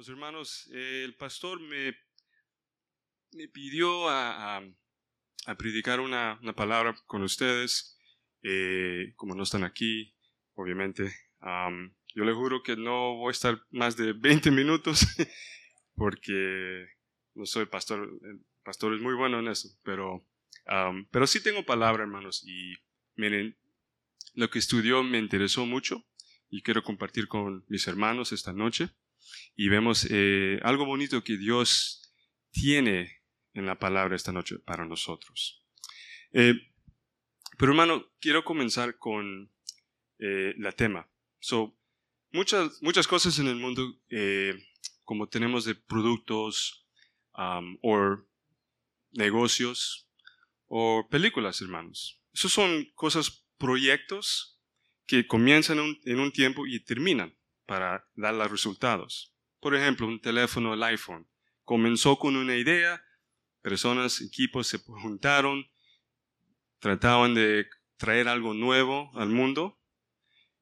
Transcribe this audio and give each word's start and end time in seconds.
Los 0.00 0.08
hermanos, 0.08 0.70
eh, 0.72 1.02
el 1.04 1.14
pastor 1.14 1.60
me, 1.60 1.94
me 3.32 3.48
pidió 3.48 4.08
a, 4.08 4.62
predicar 5.58 6.00
una, 6.00 6.40
palabra 6.56 6.96
con 7.04 7.22
ustedes, 7.22 7.98
eh, 8.42 9.12
como 9.16 9.34
no 9.34 9.42
están 9.42 9.62
aquí, 9.62 10.16
obviamente. 10.54 11.14
yo 12.14 12.24
le 12.24 12.32
juro 12.32 12.62
que 12.62 12.76
no 12.78 13.16
voy 13.16 13.28
a 13.28 13.32
estar 13.32 13.62
más 13.68 13.98
de 13.98 14.14
20 14.14 14.50
minutos, 14.50 15.06
porque 15.94 16.86
no 17.34 17.44
soy 17.44 17.66
pastor, 17.66 18.08
el 18.22 18.40
pastor 18.62 18.94
es 18.94 19.02
muy 19.02 19.12
bueno 19.12 19.40
en 19.40 19.48
eso, 19.48 19.68
pero, 19.82 20.26
pero 21.10 21.26
sí 21.26 21.42
tengo 21.42 21.66
palabra, 21.66 22.04
hermanos, 22.04 22.42
y 22.48 22.72
miren, 23.16 23.54
lo 24.32 24.48
que 24.48 24.60
estudió 24.60 25.02
me 25.02 25.18
interesó 25.18 25.66
mucho 25.66 26.06
y 26.48 26.62
quiero 26.62 26.82
compartir 26.82 27.28
con 27.28 27.66
mis 27.68 27.86
hermanos 27.86 28.32
esta 28.32 28.54
noche 28.54 28.94
y 29.56 29.68
vemos 29.68 30.06
eh, 30.10 30.58
algo 30.62 30.86
bonito 30.86 31.22
que 31.22 31.36
Dios 31.36 32.14
tiene 32.50 33.22
en 33.52 33.66
la 33.66 33.78
palabra 33.78 34.16
esta 34.16 34.32
noche 34.32 34.58
para 34.58 34.86
nosotros. 34.86 35.64
Eh, 36.32 36.54
pero 37.58 37.72
hermano, 37.72 38.10
quiero 38.20 38.44
comenzar 38.44 38.96
con 38.96 39.52
eh, 40.18 40.54
la 40.56 40.72
tema. 40.72 41.10
So, 41.40 41.76
muchas, 42.32 42.82
muchas 42.82 43.06
cosas 43.06 43.38
en 43.38 43.48
el 43.48 43.56
mundo, 43.56 44.00
como 45.04 45.28
tenemos 45.28 45.64
de 45.64 45.74
productos 45.74 46.86
o 47.32 48.18
negocios 49.12 50.08
o 50.68 51.06
películas, 51.10 51.60
hermanos. 51.60 52.22
Esos 52.32 52.52
son 52.52 52.86
cosas, 52.94 53.46
proyectos 53.58 54.58
que 55.06 55.26
comienzan 55.26 55.78
en 56.04 56.20
un 56.20 56.32
tiempo 56.32 56.66
y 56.66 56.80
terminan 56.80 57.36
para 57.70 58.04
dar 58.16 58.34
los 58.34 58.50
resultados. 58.50 59.32
Por 59.60 59.76
ejemplo, 59.76 60.08
un 60.08 60.20
teléfono, 60.20 60.74
el 60.74 60.82
iPhone. 60.82 61.28
Comenzó 61.62 62.18
con 62.18 62.34
una 62.34 62.56
idea, 62.56 63.00
personas, 63.62 64.20
equipos 64.20 64.66
se 64.66 64.78
juntaron, 64.78 65.70
trataban 66.80 67.32
de 67.32 67.68
traer 67.96 68.26
algo 68.26 68.54
nuevo 68.54 69.12
al 69.14 69.28
mundo 69.28 69.80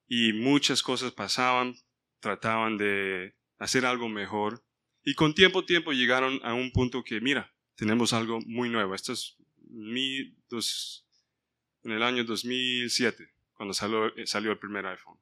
y 0.07 0.35
muchas 0.35 0.83
cosas 0.83 1.13
pasaban, 1.13 1.77
trataban 2.21 2.77
de 2.77 3.35
hacer 3.57 3.87
algo 3.87 4.11
mejor 4.11 4.63
y 5.03 5.15
con 5.15 5.33
tiempo 5.33 5.65
tiempo 5.65 5.93
llegaron 5.93 6.39
a 6.45 6.53
un 6.53 6.73
punto 6.73 7.05
que, 7.05 7.23
mira, 7.23 7.55
tenemos 7.75 8.13
algo 8.13 8.39
muy 8.45 8.69
nuevo. 8.69 8.95
Esto 8.95 9.15
es 9.15 9.39
mi, 9.71 10.37
dos, 10.51 11.09
en 11.85 11.93
el 11.93 12.03
año 12.03 12.23
2007, 12.25 13.33
cuando 13.55 13.73
salió, 13.73 14.13
salió 14.27 14.53
el 14.53 14.59
primer 14.59 14.85
iPhone. 14.85 15.19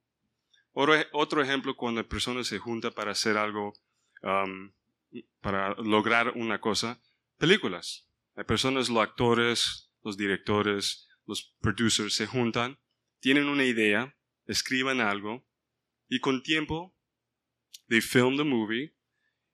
Otro, 0.78 1.42
ejemplo, 1.42 1.74
cuando 1.74 2.06
personas 2.06 2.48
se 2.48 2.58
juntan 2.58 2.92
para 2.92 3.12
hacer 3.12 3.38
algo, 3.38 3.72
um, 4.22 4.70
para 5.40 5.74
lograr 5.76 6.32
una 6.36 6.60
cosa, 6.60 7.00
películas. 7.38 8.10
Hay 8.34 8.44
personas, 8.44 8.90
los 8.90 9.02
actores, 9.02 9.90
los 10.02 10.18
directores, 10.18 11.08
los 11.24 11.56
producers 11.62 12.12
se 12.12 12.26
juntan, 12.26 12.78
tienen 13.20 13.48
una 13.48 13.64
idea, 13.64 14.14
escriban 14.44 15.00
algo, 15.00 15.48
y 16.10 16.20
con 16.20 16.42
tiempo, 16.42 16.94
they 17.88 18.02
film 18.02 18.36
the 18.36 18.44
movie, 18.44 18.94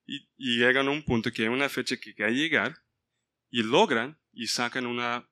y, 0.05 0.27
llegan 0.37 0.89
a 0.89 0.91
un 0.91 1.05
punto 1.05 1.31
que 1.31 1.43
hay 1.43 1.49
una 1.49 1.69
fecha 1.69 1.97
que 1.99 2.11
hay 2.11 2.17
que 2.17 2.31
llegar, 2.33 2.75
y 3.49 3.63
logran 3.63 4.19
y 4.33 4.49
sacan 4.49 4.87
una, 4.87 5.31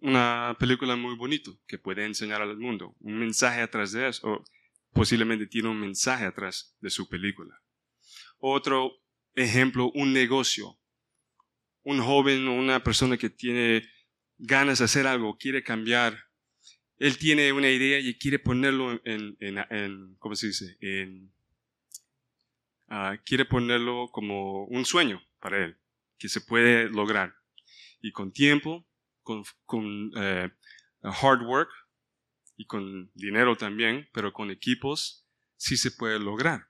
una 0.00 0.56
película 0.58 0.96
muy 0.96 1.16
bonita 1.16 1.50
que 1.66 1.76
puede 1.76 2.06
enseñar 2.06 2.40
al 2.40 2.56
mundo, 2.56 2.96
un 3.00 3.18
mensaje 3.18 3.60
atrás 3.60 3.92
de 3.92 4.08
eso 4.08 4.42
posiblemente 4.92 5.46
tiene 5.46 5.68
un 5.68 5.80
mensaje 5.80 6.24
atrás 6.24 6.76
de 6.80 6.90
su 6.90 7.08
película. 7.08 7.60
Otro 8.38 8.92
ejemplo, 9.34 9.90
un 9.94 10.12
negocio. 10.12 10.78
Un 11.82 12.00
joven 12.00 12.46
o 12.46 12.54
una 12.54 12.82
persona 12.82 13.16
que 13.16 13.30
tiene 13.30 13.88
ganas 14.38 14.78
de 14.78 14.84
hacer 14.84 15.06
algo, 15.06 15.36
quiere 15.36 15.62
cambiar. 15.62 16.18
Él 16.98 17.18
tiene 17.18 17.52
una 17.52 17.70
idea 17.70 17.98
y 17.98 18.16
quiere 18.18 18.38
ponerlo 18.38 19.00
en, 19.04 19.36
en, 19.40 20.16
¿cómo 20.18 20.36
se 20.36 20.48
dice? 20.48 20.76
En, 20.80 21.32
ah, 22.88 23.16
quiere 23.24 23.44
ponerlo 23.44 24.08
como 24.12 24.64
un 24.66 24.84
sueño 24.84 25.20
para 25.40 25.64
él, 25.64 25.78
que 26.18 26.28
se 26.28 26.40
puede 26.40 26.88
lograr. 26.88 27.34
Y 28.00 28.12
con 28.12 28.32
tiempo, 28.32 28.86
con, 29.22 29.42
con 29.64 30.12
eh, 30.16 30.50
hard 31.02 31.42
work, 31.42 31.70
y 32.56 32.66
con 32.66 33.10
dinero 33.14 33.56
también, 33.56 34.08
pero 34.12 34.32
con 34.32 34.50
equipos 34.50 35.26
sí 35.56 35.76
se 35.76 35.90
puede 35.90 36.18
lograr. 36.18 36.68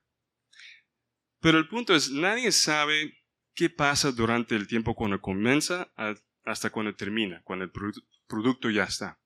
Pero 1.41 1.59
el 1.59 1.69
punto 1.69 1.95
es, 1.95 2.11
nadie 2.11 2.53
sabe 2.53 3.19
qué 3.55 3.69
pasa 3.69 4.13
durante 4.13 4.55
el 4.55 4.67
tiempo 4.67 4.95
cuando 4.95 5.21
comienza 5.21 5.93
hasta 6.45 6.71
cuando 6.71 6.95
termina, 6.95 7.43
cuando 7.43 7.65
el 7.65 7.73
producto 8.27 8.71
ya 8.71 8.85
está. 8.85 9.21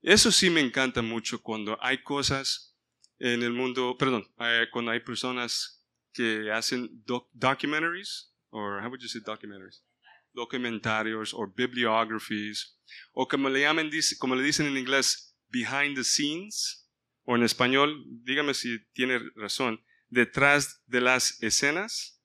Eso 0.00 0.30
sí 0.30 0.50
me 0.50 0.60
encanta 0.60 1.02
mucho 1.02 1.40
cuando 1.40 1.78
hay 1.82 2.02
cosas 2.02 2.76
en 3.18 3.42
el 3.42 3.52
mundo, 3.52 3.96
perdón, 3.98 4.26
cuando 4.70 4.90
hay 4.90 5.00
personas 5.00 5.82
que 6.12 6.50
hacen 6.52 7.02
documentaries, 7.32 8.32
or 8.50 8.82
how 8.82 8.88
would 8.88 9.00
you 9.00 9.08
say 9.08 9.20
documentaries? 9.20 9.84
Documentarios 10.32 11.32
o 11.32 11.46
bibliographies, 11.46 12.78
o 13.12 13.26
como 13.26 13.48
le 13.48 13.60
llaman, 13.60 13.90
como 14.18 14.34
le 14.34 14.42
dicen 14.42 14.66
en 14.66 14.76
inglés, 14.76 15.33
behind 15.54 15.96
the 15.96 16.02
scenes, 16.02 16.90
o 17.22 17.36
en 17.36 17.44
español, 17.44 18.04
dígame 18.24 18.54
si 18.54 18.84
tiene 18.92 19.20
razón, 19.36 19.80
detrás 20.08 20.82
de 20.86 21.00
las 21.00 21.40
escenas. 21.42 22.20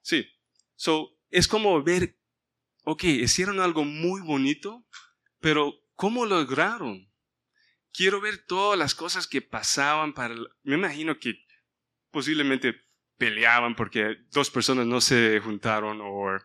Sí, 0.00 0.26
so, 0.74 1.18
es 1.30 1.46
como 1.46 1.82
ver, 1.82 2.18
ok, 2.84 3.04
hicieron 3.04 3.60
algo 3.60 3.84
muy 3.84 4.22
bonito, 4.22 4.86
pero 5.40 5.74
¿cómo 5.94 6.24
lograron? 6.24 7.12
Quiero 7.92 8.20
ver 8.20 8.44
todas 8.46 8.78
las 8.78 8.94
cosas 8.94 9.26
que 9.26 9.42
pasaban 9.42 10.14
para... 10.14 10.34
Me 10.62 10.74
imagino 10.76 11.18
que 11.18 11.34
posiblemente 12.10 12.74
peleaban 13.18 13.74
porque 13.74 14.16
dos 14.30 14.50
personas 14.50 14.86
no 14.86 15.00
se 15.00 15.40
juntaron 15.40 16.00
o 16.02 16.38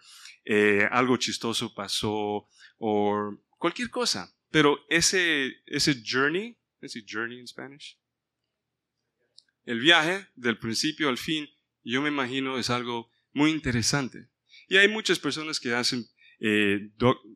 eh, 0.46 0.88
algo 0.92 1.18
chistoso 1.18 1.74
pasó 1.74 2.48
o 2.78 3.38
cualquier 3.58 3.90
cosa. 3.90 4.34
Pero 4.52 4.80
ese, 4.90 5.56
ese 5.66 6.04
journey, 6.06 6.58
ese 6.82 7.04
journey 7.08 7.40
en 7.40 7.48
Spanish, 7.48 7.98
el 9.64 9.80
viaje 9.80 10.28
del 10.36 10.58
principio 10.58 11.10
al 11.10 11.18
fin, 11.18 11.48
yo 11.84 12.02
me 12.02 12.10
imagino 12.10 12.58
es 12.58 12.70
algo 12.70 13.10
muy 13.34 13.52
interesante. 13.52 14.30
Y 14.68 14.78
hay 14.78 14.88
muchas 14.88 15.20
personas 15.20 15.60
que 15.60 15.74
hacen 15.74 16.06
eh, 16.40 16.90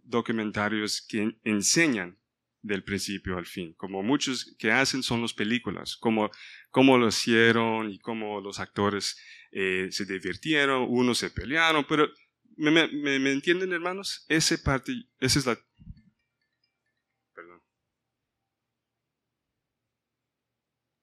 documentarios 0.03 1.01
que 1.01 1.37
enseñan 1.43 2.19
del 2.61 2.83
principio 2.83 3.37
al 3.37 3.45
fin, 3.45 3.73
como 3.75 4.01
muchos 4.01 4.55
que 4.57 4.71
hacen 4.71 5.03
son 5.03 5.21
las 5.21 5.33
películas, 5.33 5.95
como 5.95 6.31
cómo 6.71 6.97
lo 6.97 7.07
hicieron 7.07 7.91
y 7.91 7.99
cómo 7.99 8.41
los 8.41 8.59
actores 8.59 9.17
eh, 9.51 9.87
se 9.91 10.05
divirtieron, 10.05 10.87
unos 10.89 11.19
se 11.19 11.29
pelearon, 11.29 11.85
pero 11.87 12.09
¿me, 12.57 12.71
me, 12.71 12.87
me 13.19 13.31
entienden 13.31 13.71
hermanos? 13.71 14.25
Esa 14.27 14.57
parte, 14.57 14.93
esa 15.19 15.37
es 15.37 15.45
la 15.45 15.59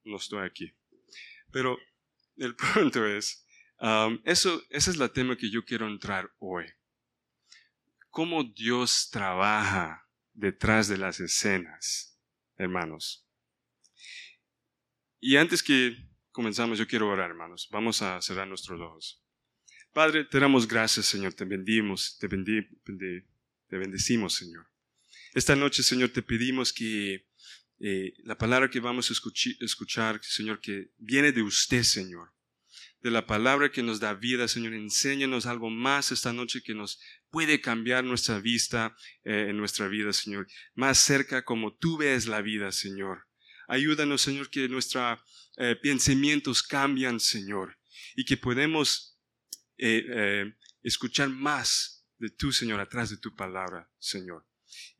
no 0.04 0.16
estoy 0.16 0.46
aquí. 0.46 0.72
Pero 1.50 1.78
el 2.36 2.54
punto 2.74 3.06
es, 3.06 3.46
um, 3.80 4.20
eso, 4.24 4.62
ese 4.70 4.90
es 4.90 4.96
la 4.96 5.12
tema 5.12 5.36
que 5.36 5.50
yo 5.50 5.64
quiero 5.64 5.86
entrar 5.86 6.30
hoy. 6.38 6.66
Cómo 8.10 8.44
Dios 8.44 9.08
trabaja 9.10 10.06
detrás 10.34 10.88
de 10.88 10.98
las 10.98 11.20
escenas, 11.20 12.18
hermanos. 12.56 13.26
Y 15.20 15.36
antes 15.36 15.62
que 15.62 15.96
comenzamos, 16.30 16.78
yo 16.78 16.86
quiero 16.86 17.08
orar, 17.08 17.30
hermanos. 17.30 17.68
Vamos 17.70 18.02
a 18.02 18.20
cerrar 18.20 18.48
nuestros 18.48 18.80
ojos. 18.80 19.22
Padre, 19.92 20.24
te 20.24 20.40
damos 20.40 20.66
gracias, 20.66 21.06
Señor. 21.06 21.34
Te 21.34 21.44
bendimos, 21.44 22.18
te, 22.18 22.28
te 22.28 23.78
bendecimos, 23.78 24.34
Señor. 24.34 24.66
Esta 25.34 25.54
noche, 25.54 25.82
Señor, 25.82 26.10
te 26.10 26.22
pedimos 26.22 26.72
que 26.72 27.26
eh, 27.84 28.14
la 28.22 28.38
palabra 28.38 28.70
que 28.70 28.78
vamos 28.78 29.10
a 29.10 29.12
escuchar, 29.12 30.20
Señor, 30.22 30.60
que 30.60 30.92
viene 30.98 31.32
de 31.32 31.42
usted, 31.42 31.82
Señor. 31.82 32.32
De 33.00 33.10
la 33.10 33.26
palabra 33.26 33.72
que 33.72 33.82
nos 33.82 33.98
da 33.98 34.14
vida, 34.14 34.46
Señor, 34.46 34.74
enséñanos 34.74 35.46
algo 35.46 35.68
más 35.68 36.12
esta 36.12 36.32
noche 36.32 36.62
que 36.62 36.76
nos 36.76 37.00
puede 37.30 37.60
cambiar 37.60 38.04
nuestra 38.04 38.38
vista 38.38 38.96
eh, 39.24 39.46
en 39.48 39.56
nuestra 39.56 39.88
vida, 39.88 40.12
Señor. 40.12 40.46
Más 40.76 40.98
cerca 40.98 41.44
como 41.44 41.74
tú 41.74 41.96
ves 41.96 42.28
la 42.28 42.40
vida, 42.40 42.70
Señor. 42.70 43.26
Ayúdanos, 43.66 44.22
Señor, 44.22 44.48
que 44.48 44.68
nuestros 44.68 45.18
eh, 45.56 45.74
pensamientos 45.74 46.62
cambian, 46.62 47.18
Señor, 47.18 47.80
y 48.14 48.24
que 48.24 48.36
podemos 48.36 49.18
escuchar 50.84 51.28
más 51.30 52.06
de 52.18 52.30
tú, 52.30 52.52
Señor, 52.52 52.78
atrás 52.78 53.10
de 53.10 53.16
tu 53.16 53.34
palabra, 53.34 53.90
Señor. 53.98 54.46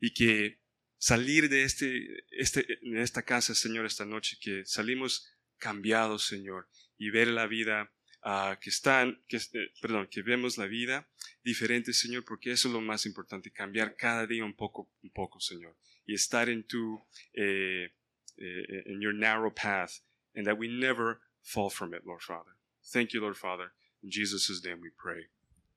Y 0.01 0.13
que 0.13 0.62
salir 1.03 1.49
de 1.49 1.63
este, 1.63 2.23
este, 2.31 2.65
esta 2.95 3.23
casa, 3.23 3.53
Señor, 3.53 3.85
esta 3.85 4.05
noche, 4.05 4.37
que 4.39 4.63
salimos 4.63 5.27
cambiados, 5.57 6.25
Señor, 6.25 6.69
y 6.97 7.09
ver 7.09 7.27
la 7.27 7.45
vida 7.45 7.91
ah, 8.21 8.57
que 8.61 8.69
están, 8.69 9.21
que, 9.27 9.35
eh, 9.35 9.73
perdón, 9.81 10.07
que 10.09 10.21
vemos 10.21 10.57
la 10.57 10.65
vida 10.65 11.09
diferente, 11.43 11.91
Señor, 11.91 12.23
porque 12.23 12.53
eso 12.53 12.69
es 12.69 12.73
lo 12.73 12.79
más 12.79 13.05
importante, 13.05 13.51
cambiar 13.51 13.97
cada 13.97 14.25
día 14.25 14.45
un 14.45 14.55
poco, 14.55 14.93
un 15.01 15.11
poco, 15.11 15.41
Señor, 15.41 15.75
y 16.05 16.13
estar 16.13 16.47
en 16.47 16.63
tu, 16.63 17.05
eh, 17.33 17.93
eh, 18.37 18.83
en 18.85 19.01
your 19.01 19.13
narrow 19.13 19.53
path, 19.53 19.91
and 20.35 20.45
that 20.45 20.57
we 20.57 20.69
never 20.69 21.19
fall 21.41 21.69
from 21.69 21.93
it, 21.93 22.05
Lord 22.05 22.21
Father. 22.21 22.53
Thank 22.93 23.09
you, 23.09 23.19
Lord 23.19 23.35
Father. 23.35 23.73
In 24.03 24.09
Jesus' 24.09 24.63
name 24.63 24.79
we 24.81 24.89
pray. 24.89 25.27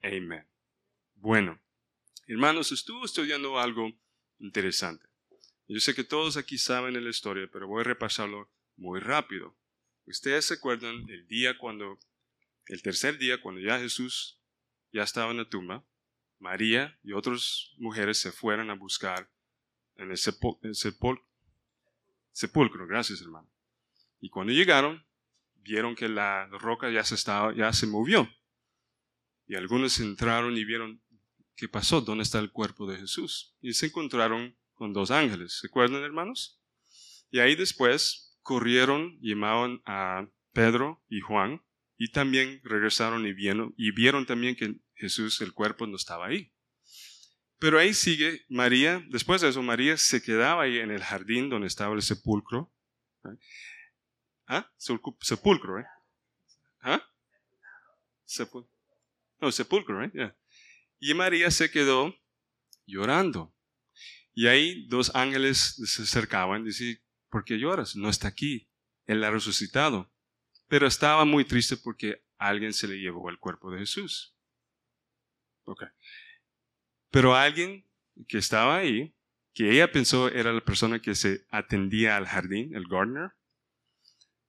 Amen. 0.04 0.44
Bueno, 1.16 1.58
hermanos, 2.28 2.70
estuvo 2.70 3.04
estudiando 3.04 3.58
algo 3.58 3.90
interesante. 4.38 5.15
Yo 5.68 5.80
sé 5.80 5.94
que 5.94 6.04
todos 6.04 6.36
aquí 6.36 6.58
saben 6.58 7.02
la 7.02 7.10
historia, 7.10 7.48
pero 7.52 7.66
voy 7.66 7.80
a 7.80 7.84
repasarlo 7.84 8.48
muy 8.76 9.00
rápido. 9.00 9.56
Ustedes 10.06 10.44
se 10.44 10.54
acuerdan 10.54 11.08
el 11.08 11.26
día 11.26 11.58
cuando, 11.58 11.98
el 12.66 12.82
tercer 12.82 13.18
día, 13.18 13.40
cuando 13.40 13.60
ya 13.60 13.78
Jesús 13.78 14.38
ya 14.92 15.02
estaba 15.02 15.32
en 15.32 15.38
la 15.38 15.48
tumba, 15.48 15.84
María 16.38 16.98
y 17.02 17.12
otras 17.12 17.72
mujeres 17.78 18.18
se 18.18 18.30
fueron 18.30 18.70
a 18.70 18.74
buscar 18.74 19.28
en 19.96 20.10
el, 20.10 20.18
sepulcro. 20.18 21.22
Gracias, 22.86 23.20
hermano. 23.20 23.48
Y 24.20 24.30
cuando 24.30 24.52
llegaron, 24.52 25.04
vieron 25.56 25.96
que 25.96 26.08
la 26.08 26.46
roca 26.46 26.90
ya 26.90 27.02
se, 27.04 27.16
estaba, 27.16 27.54
ya 27.54 27.72
se 27.72 27.86
movió. 27.86 28.28
Y 29.48 29.56
algunos 29.56 29.98
entraron 29.98 30.56
y 30.56 30.64
vieron 30.64 31.00
qué 31.56 31.68
pasó, 31.68 32.00
dónde 32.00 32.22
está 32.22 32.38
el 32.38 32.52
cuerpo 32.52 32.86
de 32.86 32.98
Jesús. 32.98 33.56
Y 33.60 33.72
se 33.72 33.86
encontraron 33.86 34.56
con 34.76 34.92
dos 34.92 35.10
ángeles. 35.10 35.58
¿Se 35.60 35.66
acuerdan, 35.66 36.02
hermanos? 36.02 36.60
Y 37.30 37.40
ahí 37.40 37.56
después 37.56 38.38
corrieron, 38.42 39.18
llamaron 39.20 39.82
a 39.84 40.28
Pedro 40.52 41.02
y 41.08 41.20
Juan 41.20 41.62
y 41.98 42.12
también 42.12 42.60
regresaron 42.62 43.26
y 43.26 43.32
vieron, 43.32 44.26
también 44.26 44.54
que 44.54 44.76
Jesús, 44.94 45.40
el 45.40 45.52
cuerpo, 45.52 45.86
no 45.86 45.96
estaba 45.96 46.26
ahí. 46.26 46.52
Pero 47.58 47.78
ahí 47.78 47.94
sigue 47.94 48.44
María, 48.48 49.02
después 49.08 49.40
de 49.40 49.48
eso 49.48 49.62
María 49.62 49.96
se 49.96 50.22
quedaba 50.22 50.64
ahí 50.64 50.78
en 50.78 50.90
el 50.90 51.02
jardín 51.02 51.48
donde 51.48 51.66
estaba 51.66 51.94
el 51.94 52.02
sepulcro. 52.02 52.72
¿Ah? 54.46 54.70
Sepulcro, 54.76 55.80
¿eh? 55.80 55.86
¿Ah? 56.82 57.02
Sepulcro. 58.24 58.70
No, 59.40 59.50
sepulcro, 59.50 60.04
¿eh? 60.04 60.34
Y 61.00 61.14
María 61.14 61.50
se 61.50 61.70
quedó 61.70 62.14
llorando. 62.86 63.55
Y 64.36 64.48
ahí 64.48 64.86
dos 64.86 65.10
ángeles 65.14 65.80
se 65.86 66.02
acercaban 66.02 66.62
decían, 66.62 67.00
¿por 67.30 67.42
qué 67.42 67.58
lloras? 67.58 67.96
No 67.96 68.10
está 68.10 68.28
aquí, 68.28 68.68
Él 69.06 69.24
ha 69.24 69.30
resucitado. 69.30 70.12
Pero 70.68 70.86
estaba 70.86 71.24
muy 71.24 71.46
triste 71.46 71.78
porque 71.78 72.22
alguien 72.36 72.74
se 72.74 72.86
le 72.86 72.98
llevó 72.98 73.30
el 73.30 73.38
cuerpo 73.38 73.70
de 73.70 73.78
Jesús. 73.78 74.36
Okay. 75.64 75.88
Pero 77.10 77.34
alguien 77.34 77.86
que 78.28 78.36
estaba 78.36 78.76
ahí, 78.76 79.16
que 79.54 79.70
ella 79.70 79.90
pensó 79.90 80.28
era 80.28 80.52
la 80.52 80.60
persona 80.60 81.00
que 81.00 81.14
se 81.14 81.46
atendía 81.48 82.18
al 82.18 82.26
jardín, 82.26 82.76
el 82.76 82.86
gardener, 82.86 83.32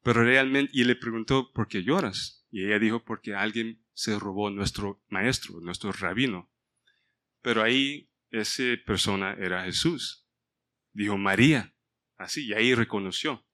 pero 0.03 0.21
realmente, 0.21 0.69
y 0.73 0.83
le 0.83 0.97
preguntó, 0.97 1.53
¿por 1.53 1.69
qué 1.69 1.81
lloras? 1.81 2.45
Y 2.51 2.65
ella 2.65 2.77
dijo, 2.77 3.05
porque 3.05 3.35
alguien 3.35 3.81
se 3.93 4.19
robó 4.19 4.49
nuestro 4.49 5.01
maestro, 5.07 5.61
nuestro 5.61 5.93
rabino. 5.93 6.51
Pero 7.41 7.63
ahí 7.63 8.06
esa 8.31 8.63
persona 8.85 9.33
era 9.39 9.63
Jesús. 9.63 10.25
Dijo 10.93 11.17
María, 11.17 11.73
así, 12.17 12.47
y 12.47 12.53
ahí 12.53 12.73
reconoció. 12.73 13.45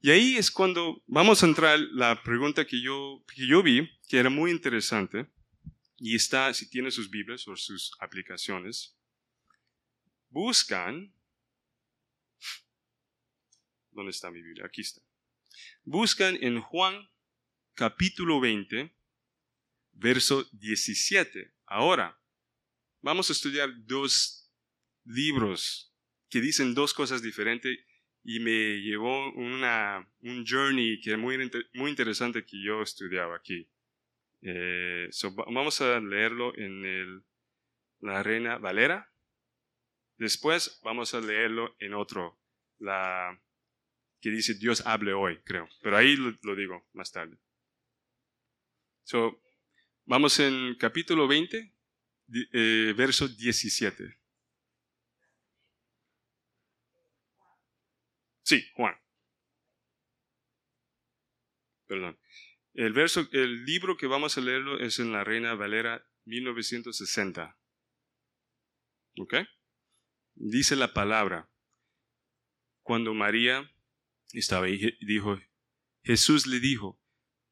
Y 0.00 0.10
ahí 0.10 0.36
es 0.36 0.50
cuando 0.50 1.02
vamos 1.06 1.42
a 1.42 1.46
entrar 1.46 1.78
la 1.78 2.22
pregunta 2.22 2.66
que 2.66 2.80
yo, 2.80 3.22
que 3.34 3.46
yo 3.46 3.62
vi, 3.62 3.90
que 4.08 4.18
era 4.18 4.30
muy 4.30 4.50
interesante, 4.50 5.28
y 5.98 6.16
está, 6.16 6.52
si 6.54 6.68
tiene 6.68 6.90
sus 6.90 7.10
Biblias 7.10 7.46
o 7.46 7.56
sus 7.56 7.92
aplicaciones, 8.00 8.96
buscan, 10.30 11.14
¿dónde 13.90 14.10
está 14.10 14.30
mi 14.30 14.40
Biblia? 14.40 14.64
Aquí 14.64 14.80
está. 14.80 15.02
Buscan 15.84 16.38
en 16.40 16.60
Juan 16.60 17.10
capítulo 17.74 18.40
20, 18.40 18.94
verso 19.92 20.44
17. 20.52 21.52
Ahora, 21.66 22.19
vamos 23.00 23.30
a 23.30 23.32
estudiar 23.32 23.70
dos 23.86 24.50
libros 25.04 25.94
que 26.28 26.40
dicen 26.40 26.74
dos 26.74 26.94
cosas 26.94 27.22
diferentes 27.22 27.78
y 28.22 28.40
me 28.40 28.80
llevó 28.80 29.32
una, 29.32 30.08
un 30.20 30.44
journey 30.46 31.00
que 31.00 31.12
es 31.12 31.18
muy, 31.18 31.36
muy 31.74 31.90
interesante 31.90 32.44
que 32.44 32.62
yo 32.62 32.82
estudiaba 32.82 33.36
aquí. 33.36 33.68
Eh, 34.42 35.08
vamos 35.46 35.80
a 35.80 36.00
leerlo 36.00 36.56
en 36.56 36.84
el, 36.84 37.22
la 38.00 38.22
Reina 38.22 38.58
Valera. 38.58 39.10
Después 40.16 40.80
vamos 40.82 41.14
a 41.14 41.20
leerlo 41.20 41.74
en 41.78 41.94
otro, 41.94 42.38
la 42.78 43.40
que 44.20 44.30
dice 44.30 44.54
Dios 44.54 44.86
hable 44.86 45.12
hoy, 45.12 45.38
creo. 45.44 45.68
Pero 45.82 45.96
ahí 45.96 46.16
lo, 46.16 46.54
digo 46.54 46.86
más 46.92 47.10
tarde. 47.10 47.38
So, 49.04 49.42
vamos 50.04 50.38
en 50.40 50.76
capítulo 50.76 51.26
20, 51.26 51.74
eh, 52.52 52.94
verso 52.96 53.28
17. 53.28 54.18
Sí, 58.42 58.68
Juan. 58.74 58.94
Perdón. 61.86 62.18
El, 62.74 62.92
verso, 62.92 63.28
el 63.32 63.64
libro 63.64 63.96
que 63.96 64.06
vamos 64.06 64.38
a 64.38 64.40
leerlo 64.40 64.78
es 64.80 64.98
en 64.98 65.12
la 65.12 65.24
Reina 65.24 65.54
Valera 65.54 66.06
1960. 66.24 67.56
¿Ok? 69.18 69.34
Dice 70.34 70.76
la 70.76 70.92
palabra. 70.92 71.50
Cuando 72.82 73.14
María 73.14 73.70
estaba 74.32 74.66
ahí, 74.66 74.96
dijo, 75.00 75.40
Jesús 76.02 76.46
le 76.46 76.60
dijo, 76.60 77.00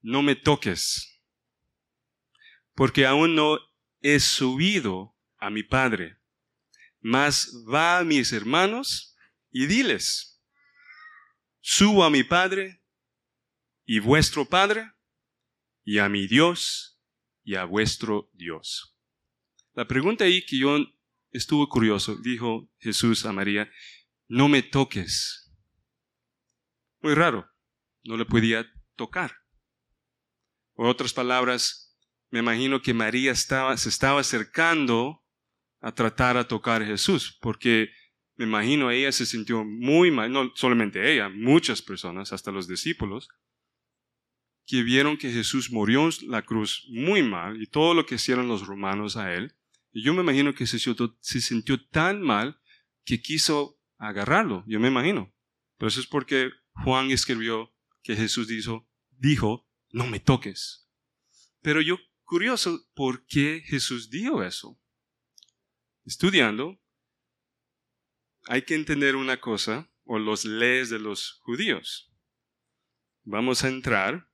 no 0.01 0.23
me 0.23 0.37
toques, 0.37 1.23
porque 2.75 3.07
aún 3.07 3.35
no 3.35 3.59
he 4.01 4.21
subido 4.21 5.17
a 5.39 5.51
mi 5.51 5.63
Padre, 5.63 6.19
mas 7.01 7.53
va 7.73 7.99
a 7.99 8.05
mis 8.05 8.33
hermanos 8.33 9.17
y 9.51 9.67
diles, 9.67 10.43
subo 11.61 12.05
a 12.05 12.11
mi 12.11 12.25
Padre 12.25 12.83
y 13.85 14.01
vuestro 14.01 14.45
Padre, 14.45 14.93
y 15.85 16.01
a 16.01 16.09
mi 16.11 16.27
Dios 16.27 17.01
y 17.43 17.55
a 17.55 17.65
vuestro 17.65 18.31
Dios. 18.35 18.95
La 19.73 19.89
pregunta 19.89 20.25
ahí 20.25 20.45
que 20.45 20.59
yo 20.59 20.77
estuve 21.31 21.67
curioso, 21.67 22.17
dijo 22.17 22.71
Jesús 22.79 23.25
a 23.25 23.33
María, 23.33 23.71
no 24.27 24.49
me 24.49 24.63
toques. 24.63 25.51
Muy 27.01 27.15
raro, 27.15 27.51
no 28.05 28.19
le 28.19 28.27
podía 28.27 28.71
tocar. 28.97 29.35
En 30.77 30.87
otras 30.87 31.15
palabras, 31.15 31.88
me 32.31 32.41
imagino 32.41 32.83
que 32.83 32.95
María 32.95 33.33
estaba, 33.33 33.77
se 33.77 33.89
estaba 33.89 34.21
acercando 34.21 35.25
a 35.81 35.93
tratar 35.93 36.37
a 36.37 36.47
tocar 36.49 36.83
a 36.83 36.87
Jesús, 36.87 37.39
porque 37.41 37.91
me 38.37 38.45
imagino 38.45 38.91
ella 38.91 39.13
se 39.13 39.27
sintió 39.27 39.65
muy 39.65 40.11
mal, 40.11 40.31
no 40.31 40.53
solamente 40.55 41.13
ella, 41.13 41.29
muchas 41.29 41.83
personas, 41.83 42.33
hasta 42.33 42.51
los 42.51 42.69
discípulos, 42.69 43.29
que 44.67 44.83
vieron 44.83 45.17
que 45.17 45.33
Jesús 45.33 45.71
murió 45.71 46.05
en 46.05 46.31
la 46.31 46.43
cruz 46.43 46.87
muy 46.91 47.23
mal 47.23 47.61
y 47.61 47.67
todo 47.67 47.95
lo 47.95 48.05
que 48.05 48.17
hicieron 48.17 48.49
los 48.49 48.67
romanos 48.67 49.17
a 49.17 49.33
él. 49.33 49.55
Y 49.93 50.03
yo 50.03 50.13
me 50.13 50.21
imagino 50.21 50.55
que 50.55 50.67
se 50.67 50.79
sintió, 50.79 51.17
se 51.21 51.41
sintió 51.41 51.83
tan 51.87 52.21
mal 52.21 52.61
que 53.05 53.23
quiso 53.23 53.81
agarrarlo, 53.97 54.65
yo 54.67 54.79
me 54.79 54.89
imagino. 54.89 55.35
Pero 55.79 55.89
eso 55.89 56.01
es 56.01 56.07
porque 56.07 56.51
Juan 56.85 57.11
escribió 57.11 57.73
que 58.03 58.15
Jesús 58.15 58.47
dijo, 58.47 58.87
dijo, 59.17 59.67
no 59.91 60.07
me 60.07 60.21
toques. 60.21 60.89
Pero 61.63 61.81
yo 61.81 61.97
Curioso, 62.29 62.87
¿por 62.93 63.25
qué 63.25 63.63
Jesús 63.65 64.11
dijo 64.11 64.43
eso? 64.43 64.79
Estudiando, 66.05 66.79
hay 68.49 68.67
que 68.67 68.75
entender 68.75 69.17
una 69.17 69.41
cosa, 69.41 69.91
o 70.05 70.19
los 70.19 70.45
leyes 70.45 70.91
de 70.91 70.99
los 70.99 71.39
judíos. 71.41 72.13
Vamos 73.23 73.65
a 73.65 73.69
entrar 73.69 74.29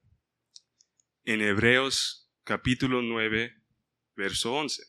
en 1.22 1.40
Hebreos 1.40 2.28
capítulo 2.42 3.00
9, 3.00 3.62
verso 4.16 4.54
11. 4.54 4.82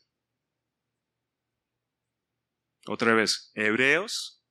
Otra 2.88 3.14
vez, 3.14 3.52
Hebreos 3.54 4.44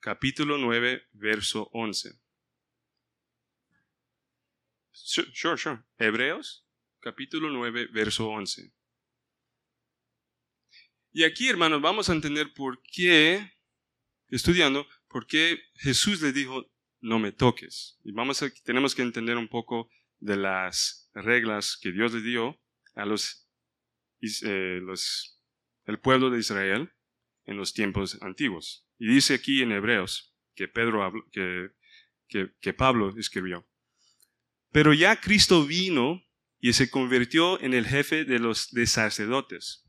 capítulo 0.00 0.56
9, 0.56 1.08
verso 1.12 1.68
11. 1.74 2.18
Sure, 4.92 5.58
sure. 5.58 5.84
Hebreos 5.98 6.67
capítulo 7.08 7.48
9, 7.48 7.88
verso 7.90 8.28
11. 8.28 8.70
Y 11.10 11.24
aquí, 11.24 11.48
hermanos, 11.48 11.80
vamos 11.80 12.10
a 12.10 12.12
entender 12.12 12.52
por 12.52 12.82
qué, 12.82 13.50
estudiando, 14.28 14.86
por 15.08 15.26
qué 15.26 15.58
Jesús 15.76 16.20
le 16.20 16.32
dijo, 16.32 16.70
no 17.00 17.18
me 17.18 17.32
toques. 17.32 17.98
Y 18.04 18.12
vamos 18.12 18.42
a, 18.42 18.50
tenemos 18.62 18.94
que 18.94 19.00
entender 19.00 19.38
un 19.38 19.48
poco 19.48 19.88
de 20.18 20.36
las 20.36 21.10
reglas 21.14 21.78
que 21.80 21.92
Dios 21.92 22.12
le 22.12 22.20
dio 22.20 22.60
a 22.94 23.06
los, 23.06 23.48
eh, 24.20 24.82
el 25.86 26.00
pueblo 26.00 26.28
de 26.28 26.40
Israel 26.40 26.92
en 27.46 27.56
los 27.56 27.72
tiempos 27.72 28.20
antiguos. 28.20 28.86
Y 28.98 29.06
dice 29.06 29.32
aquí 29.32 29.62
en 29.62 29.72
Hebreos 29.72 30.36
que, 30.54 30.68
Pedro 30.68 31.10
que, 31.32 31.70
que 32.60 32.74
Pablo 32.74 33.14
escribió. 33.16 33.66
Pero 34.72 34.92
ya 34.92 35.18
Cristo 35.18 35.64
vino 35.64 36.27
y 36.60 36.72
se 36.72 36.90
convirtió 36.90 37.60
en 37.60 37.74
el 37.74 37.86
jefe 37.86 38.24
de 38.24 38.38
los 38.38 38.70
sacerdotes. 38.86 39.84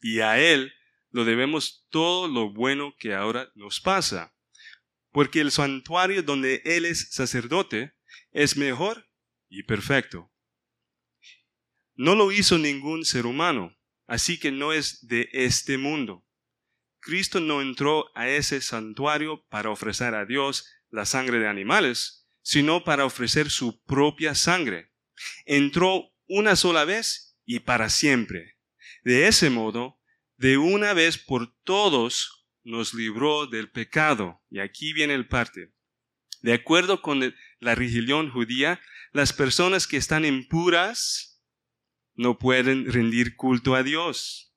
Y 0.00 0.20
a 0.20 0.38
él 0.38 0.72
lo 1.10 1.24
debemos 1.24 1.86
todo 1.90 2.28
lo 2.28 2.52
bueno 2.52 2.94
que 2.98 3.14
ahora 3.14 3.50
nos 3.54 3.80
pasa. 3.80 4.34
Porque 5.10 5.40
el 5.40 5.50
santuario 5.50 6.22
donde 6.22 6.62
él 6.64 6.84
es 6.84 7.10
sacerdote 7.12 7.94
es 8.30 8.56
mejor 8.56 9.08
y 9.48 9.62
perfecto. 9.64 10.32
No 11.94 12.14
lo 12.14 12.32
hizo 12.32 12.56
ningún 12.56 13.04
ser 13.04 13.26
humano, 13.26 13.76
así 14.06 14.38
que 14.38 14.50
no 14.50 14.72
es 14.72 15.06
de 15.06 15.28
este 15.32 15.76
mundo. 15.76 16.26
Cristo 17.00 17.40
no 17.40 17.60
entró 17.60 18.16
a 18.16 18.28
ese 18.28 18.60
santuario 18.60 19.44
para 19.48 19.70
ofrecer 19.70 20.14
a 20.14 20.24
Dios 20.24 20.66
la 20.88 21.04
sangre 21.04 21.38
de 21.38 21.48
animales, 21.48 22.26
sino 22.42 22.84
para 22.84 23.04
ofrecer 23.04 23.50
su 23.50 23.82
propia 23.82 24.34
sangre. 24.34 24.91
Entró 25.44 26.12
una 26.26 26.56
sola 26.56 26.84
vez 26.84 27.36
y 27.44 27.60
para 27.60 27.90
siempre. 27.90 28.58
De 29.04 29.26
ese 29.28 29.50
modo, 29.50 30.00
de 30.36 30.58
una 30.58 30.92
vez 30.92 31.18
por 31.18 31.54
todos 31.64 32.48
nos 32.64 32.94
libró 32.94 33.46
del 33.46 33.70
pecado. 33.70 34.42
Y 34.50 34.60
aquí 34.60 34.92
viene 34.92 35.14
el 35.14 35.28
parte. 35.28 35.72
De 36.40 36.52
acuerdo 36.52 37.02
con 37.02 37.34
la 37.60 37.74
religión 37.74 38.30
judía, 38.30 38.80
las 39.12 39.32
personas 39.32 39.86
que 39.86 39.96
están 39.96 40.24
impuras 40.24 41.42
no 42.14 42.38
pueden 42.38 42.90
rendir 42.90 43.36
culto 43.36 43.74
a 43.74 43.82
Dios. 43.82 44.54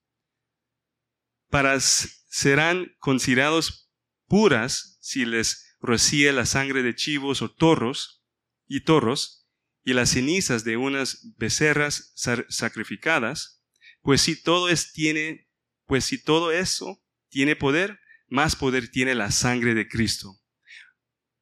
Para 1.49 1.79
serán 1.79 2.95
considerados 2.99 3.91
puras 4.27 4.97
si 5.01 5.25
les 5.25 5.77
rocía 5.79 6.33
la 6.33 6.45
sangre 6.45 6.81
de 6.83 6.95
chivos 6.95 7.41
o 7.41 7.51
torros 7.51 8.23
y 8.67 8.81
torros 8.81 9.44
y 9.85 9.93
las 9.93 10.09
cenizas 10.09 10.63
de 10.63 10.77
unas 10.77 11.35
becerras 11.37 12.11
sacrificadas, 12.49 13.63
pues 14.01 14.21
si 14.21 14.35
todo 14.35 14.67
es 14.67 14.91
tiene, 14.91 15.47
pues 15.85 16.05
si 16.05 16.21
todo 16.21 16.51
eso 16.51 17.03
tiene 17.29 17.55
poder, 17.55 17.99
más 18.27 18.55
poder 18.55 18.89
tiene 18.89 19.13
la 19.13 19.29
sangre 19.29 19.75
de 19.75 19.87
Cristo. 19.87 20.41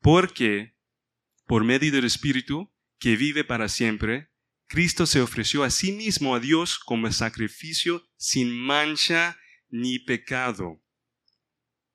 Porque 0.01 0.75
por 1.47 1.63
medio 1.63 1.89
del 1.93 2.03
Espíritu 2.03 2.69
que 2.99 3.15
vive 3.15 3.45
para 3.45 3.69
siempre, 3.69 4.29
Cristo 4.67 5.05
se 5.05 5.21
ofreció 5.21 5.63
a 5.63 5.69
sí 5.69 5.93
mismo 5.93 6.35
a 6.35 6.41
Dios 6.41 6.79
como 6.79 7.09
sacrificio 7.13 8.05
sin 8.17 8.51
mancha 8.53 9.37
ni 9.69 9.99
pecado. 9.99 10.83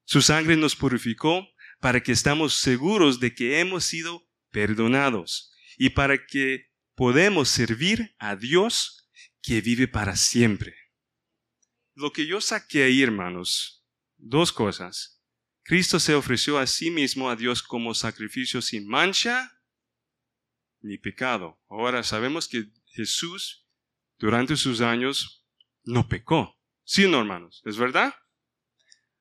Su 0.04 0.22
sangre 0.22 0.56
nos 0.56 0.76
purificó 0.76 1.46
para 1.80 2.02
que 2.02 2.12
estamos 2.12 2.54
seguros 2.54 3.20
de 3.20 3.34
que 3.34 3.60
hemos 3.60 3.84
sido 3.84 4.26
perdonados 4.50 5.52
y 5.78 5.90
para 5.90 6.26
que 6.26 6.70
podamos 6.94 7.48
servir 7.48 8.14
a 8.18 8.36
Dios 8.36 9.08
que 9.40 9.60
vive 9.60 9.86
para 9.88 10.16
siempre. 10.16 10.74
Lo 11.94 12.12
que 12.12 12.26
yo 12.26 12.40
saqué 12.40 12.82
ahí, 12.82 13.02
hermanos, 13.02 13.86
dos 14.16 14.52
cosas. 14.52 15.22
Cristo 15.62 16.00
se 16.00 16.14
ofreció 16.14 16.58
a 16.58 16.66
sí 16.66 16.90
mismo 16.90 17.30
a 17.30 17.36
Dios 17.36 17.62
como 17.62 17.94
sacrificio 17.94 18.60
sin 18.60 18.88
mancha 18.88 19.52
ni 20.80 20.98
pecado. 20.98 21.60
Ahora 21.68 22.02
sabemos 22.02 22.48
que 22.48 22.64
Jesús 22.86 23.66
durante 24.18 24.56
sus 24.56 24.80
años 24.80 25.46
no 25.84 26.08
pecó. 26.08 26.58
Sí, 26.84 27.08
no, 27.08 27.18
hermanos, 27.18 27.62
¿es 27.64 27.76
verdad? 27.76 28.14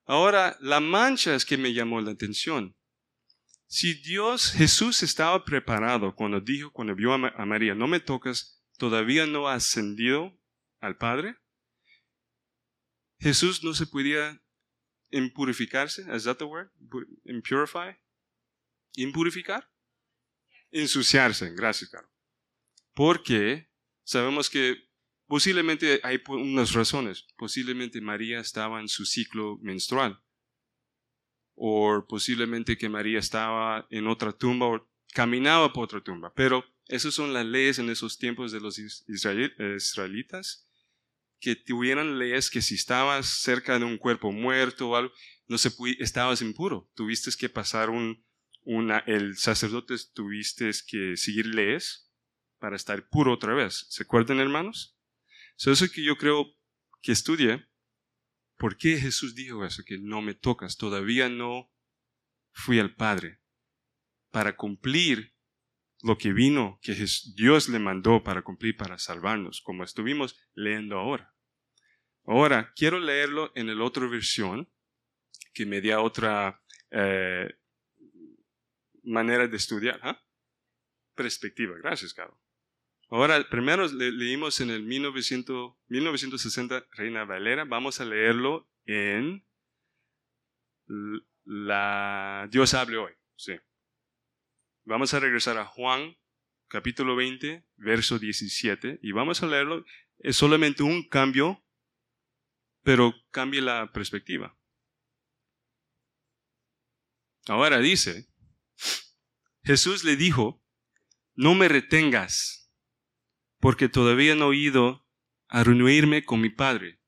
Ahora, 0.05 0.57
la 0.61 0.79
mancha 0.79 1.35
es 1.35 1.45
que 1.45 1.57
me 1.57 1.73
llamó 1.73 1.99
la 1.99 2.11
atención. 2.11 2.76
Si 3.67 3.95
Dios, 3.95 4.53
Jesús 4.53 5.03
estaba 5.03 5.43
preparado 5.43 6.15
cuando 6.15 6.39
dijo, 6.39 6.71
cuando 6.71 6.95
vio 6.95 7.13
a, 7.13 7.45
María, 7.45 7.75
no 7.75 7.87
me 7.87 7.99
tocas, 7.99 8.63
todavía 8.77 9.25
no 9.25 9.49
ha 9.49 9.55
ascendido 9.55 10.39
al 10.79 10.97
Padre, 10.97 11.35
Jesús 13.19 13.63
no 13.63 13.73
se 13.73 13.85
podía 13.85 14.41
impurificarse, 15.09 16.05
¿is 16.15 16.23
that 16.23 16.37
the 16.37 16.45
word? 16.45 16.69
Impurify? 17.25 17.97
¿Impurificar? 18.95 19.69
Ensuciarse, 20.71 21.53
gracias, 21.53 21.89
Carlos. 21.89 22.11
Porque 22.93 23.69
sabemos 24.03 24.49
que 24.49 24.77
posiblemente 25.25 25.99
hay 26.03 26.21
unas 26.27 26.71
razones. 26.73 27.25
Posiblemente 27.37 27.99
María 27.99 28.39
estaba 28.39 28.79
en 28.79 28.87
su 28.87 29.05
ciclo 29.05 29.57
menstrual 29.61 30.21
o 31.59 32.05
posiblemente 32.07 32.77
que 32.77 32.87
María 32.87 33.17
estaba 33.17 33.87
en 33.89 34.07
otra 34.07 34.31
tumba 34.31 34.67
o 34.67 34.87
caminaba 35.11 35.73
por 35.73 35.85
otra 35.85 36.01
tumba. 36.01 36.31
Pero 36.35 36.63
esas 36.87 37.15
son 37.15 37.33
las 37.33 37.45
leyes 37.45 37.79
en 37.79 37.89
esos 37.89 38.19
tiempos 38.19 38.51
de 38.51 38.59
los 38.59 38.77
israelitas, 38.77 40.69
que 41.39 41.55
tuvieran 41.55 42.19
leyes 42.19 42.49
que 42.51 42.61
si 42.61 42.75
estabas 42.75 43.27
cerca 43.27 43.77
de 43.79 43.85
un 43.85 43.97
cuerpo 43.97 44.31
muerto 44.31 44.89
o 44.89 44.95
algo, 44.95 45.11
no 45.47 45.57
se 45.57 45.71
estabas 45.99 46.41
impuro. 46.41 46.89
Tuviste 46.93 47.31
que 47.37 47.49
pasar 47.49 47.89
un, 47.89 48.23
el 49.07 49.35
sacerdote 49.37 49.95
tuviste 50.13 50.69
que 50.87 51.17
seguir 51.17 51.47
leyes 51.47 52.11
para 52.59 52.75
estar 52.75 53.07
puro 53.09 53.33
otra 53.33 53.55
vez. 53.55 53.87
¿Se 53.89 54.03
acuerdan, 54.03 54.39
hermanos? 54.39 54.95
eso 55.57 55.71
es 55.71 55.91
que 55.91 56.03
yo 56.03 56.17
creo 56.17 56.55
que 57.01 57.11
estudie 57.11 57.67
¿Por 58.57 58.77
qué 58.77 58.97
Jesús 58.97 59.35
dijo 59.35 59.65
eso? 59.65 59.83
Que 59.85 59.99
no 59.99 60.21
me 60.21 60.33
tocas, 60.33 60.77
todavía 60.77 61.29
no 61.29 61.71
fui 62.51 62.79
al 62.79 62.95
Padre. 62.95 63.39
Para 64.31 64.55
cumplir 64.55 65.35
lo 66.01 66.17
que 66.17 66.33
vino, 66.33 66.79
que 66.81 66.95
Dios 67.35 67.69
le 67.69 67.79
mandó 67.79 68.23
para 68.23 68.41
cumplir, 68.41 68.75
para 68.75 68.97
salvarnos, 68.97 69.61
como 69.61 69.83
estuvimos 69.83 70.39
leyendo 70.53 70.97
ahora. 70.97 71.33
Ahora, 72.25 72.73
quiero 72.75 72.99
leerlo 72.99 73.51
en 73.55 73.67
la 73.67 73.83
otra 73.83 74.07
versión, 74.07 74.69
que 75.53 75.65
me 75.65 75.81
da 75.81 76.01
otra 76.01 76.61
eh, 76.91 77.57
manera 79.03 79.47
de 79.47 79.57
estudiar. 79.57 79.99
¿ah? 80.03 80.21
Perspectiva. 81.15 81.75
Gracias, 81.81 82.13
Carlos. 82.13 82.37
Ahora, 83.09 83.47
primero 83.49 83.87
leímos 83.87 84.59
en 84.59 84.69
el 84.69 84.83
1960 84.83 86.87
Reina 86.91 87.23
Valera. 87.23 87.63
Vamos 87.63 88.01
a 88.01 88.05
leerlo 88.05 88.69
en 88.85 89.45
la 91.45 92.49
Dios 92.51 92.73
hable 92.73 92.97
hoy. 92.97 93.13
Sí. 93.37 93.53
Vamos 94.83 95.13
a 95.13 95.21
regresar 95.21 95.57
a 95.57 95.63
Juan 95.65 96.17
capítulo 96.67 97.15
20, 97.15 97.65
verso 97.77 98.19
17, 98.19 98.99
y 99.01 99.13
vamos 99.13 99.41
a 99.41 99.47
leerlo. 99.47 99.85
Es 100.19 100.35
solamente 100.35 100.83
un 100.83 101.07
cambio, 101.07 101.63
pero 102.83 103.13
cambia 103.31 103.61
la 103.61 103.89
perspectiva. 103.93 104.57
Ahora 107.47 107.79
dice, 107.79 108.27
Jesús 109.63 110.03
le 110.03 110.17
dijo, 110.17 110.61
no 111.35 111.55
me 111.55 111.69
retengas 111.69 112.66
porque 113.59 113.89
todavía 113.89 114.35
no 114.35 114.51
he 114.51 114.57
ido 114.57 115.05
a 115.47 115.63
reunirme 115.63 116.23
con 116.23 116.41
mi 116.41 116.49
Padre. 116.49 116.99